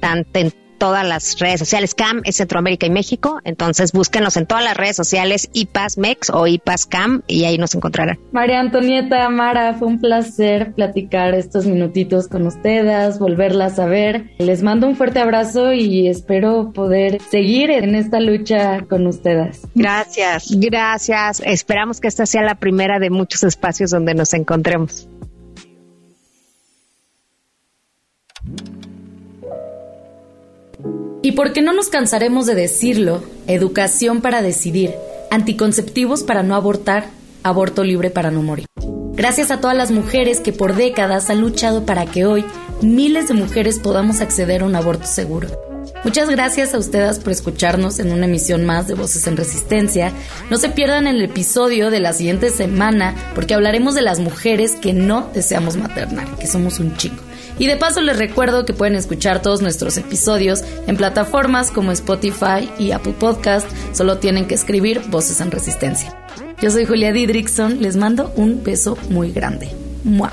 tanto 0.00 0.38
en 0.38 0.52
todas 0.84 1.06
las 1.06 1.38
redes 1.38 1.60
sociales. 1.60 1.94
CAM 1.94 2.20
es 2.24 2.36
Centroamérica 2.36 2.86
y 2.86 2.90
México, 2.90 3.40
entonces 3.44 3.92
búsquenos 3.92 4.36
en 4.36 4.46
todas 4.46 4.62
las 4.62 4.76
redes 4.76 4.96
sociales 4.96 5.48
IPAS 5.54 5.98
MEX 5.98 6.30
o 6.30 6.46
IPAS 6.46 6.86
CAM 6.86 7.22
y 7.26 7.44
ahí 7.44 7.56
nos 7.56 7.74
encontrarán. 7.74 8.18
María 8.32 8.60
Antonieta 8.60 9.28
Mara, 9.30 9.74
fue 9.74 9.88
un 9.88 9.98
placer 10.00 10.74
platicar 10.74 11.34
estos 11.34 11.64
minutitos 11.64 12.28
con 12.28 12.46
ustedes, 12.46 13.18
volverlas 13.18 13.78
a 13.78 13.86
ver. 13.86 14.30
Les 14.38 14.62
mando 14.62 14.86
un 14.86 14.94
fuerte 14.94 15.20
abrazo 15.20 15.72
y 15.72 16.08
espero 16.08 16.72
poder 16.74 17.20
seguir 17.30 17.70
en 17.70 17.94
esta 17.94 18.20
lucha 18.20 18.84
con 18.88 19.06
ustedes. 19.06 19.62
Gracias. 19.74 20.48
Gracias. 20.50 21.40
Esperamos 21.44 22.00
que 22.00 22.08
esta 22.08 22.26
sea 22.26 22.42
la 22.42 22.56
primera 22.56 22.98
de 22.98 23.10
muchos 23.10 23.42
espacios 23.42 23.90
donde 23.90 24.14
nos 24.14 24.34
encontremos. 24.34 25.08
Y 31.24 31.32
porque 31.32 31.62
no 31.62 31.72
nos 31.72 31.88
cansaremos 31.88 32.44
de 32.44 32.54
decirlo, 32.54 33.22
educación 33.46 34.20
para 34.20 34.42
decidir, 34.42 34.92
anticonceptivos 35.30 36.22
para 36.22 36.42
no 36.42 36.54
abortar, 36.54 37.06
aborto 37.42 37.82
libre 37.82 38.10
para 38.10 38.30
no 38.30 38.42
morir. 38.42 38.66
Gracias 39.14 39.50
a 39.50 39.58
todas 39.58 39.74
las 39.74 39.90
mujeres 39.90 40.40
que 40.40 40.52
por 40.52 40.74
décadas 40.74 41.30
han 41.30 41.40
luchado 41.40 41.86
para 41.86 42.04
que 42.04 42.26
hoy 42.26 42.44
miles 42.82 43.28
de 43.28 43.32
mujeres 43.32 43.78
podamos 43.78 44.20
acceder 44.20 44.60
a 44.60 44.66
un 44.66 44.76
aborto 44.76 45.06
seguro. 45.06 45.48
Muchas 46.04 46.28
gracias 46.28 46.74
a 46.74 46.78
ustedes 46.78 47.18
por 47.18 47.32
escucharnos 47.32 47.98
en 47.98 48.12
una 48.12 48.26
emisión 48.26 48.66
más 48.66 48.86
de 48.86 48.94
Voces 48.94 49.26
en 49.26 49.38
Resistencia. 49.38 50.12
No 50.50 50.58
se 50.58 50.68
pierdan 50.68 51.06
el 51.06 51.22
episodio 51.22 51.90
de 51.90 51.98
la 51.98 52.12
siguiente 52.12 52.50
semana 52.50 53.14
porque 53.34 53.54
hablaremos 53.54 53.94
de 53.94 54.02
las 54.02 54.20
mujeres 54.20 54.72
que 54.76 54.92
no 54.92 55.30
deseamos 55.32 55.76
maternar, 55.76 56.28
que 56.36 56.46
somos 56.46 56.78
un 56.78 56.94
chico. 56.98 57.22
Y 57.58 57.68
de 57.68 57.76
paso 57.76 58.02
les 58.02 58.18
recuerdo 58.18 58.66
que 58.66 58.74
pueden 58.74 58.96
escuchar 58.96 59.40
todos 59.40 59.62
nuestros 59.62 59.96
episodios 59.96 60.62
en 60.86 60.96
plataformas 60.96 61.70
como 61.70 61.90
Spotify 61.92 62.68
y 62.78 62.90
Apple 62.90 63.14
Podcast. 63.18 63.66
Solo 63.92 64.18
tienen 64.18 64.46
que 64.46 64.56
escribir 64.56 65.00
Voces 65.08 65.40
en 65.40 65.50
Resistencia. 65.50 66.14
Yo 66.60 66.70
soy 66.70 66.84
Julia 66.84 67.12
Didrickson, 67.12 67.80
les 67.80 67.96
mando 67.96 68.30
un 68.36 68.62
beso 68.62 68.98
muy 69.08 69.32
grande. 69.32 69.70
¡Mua! 70.04 70.32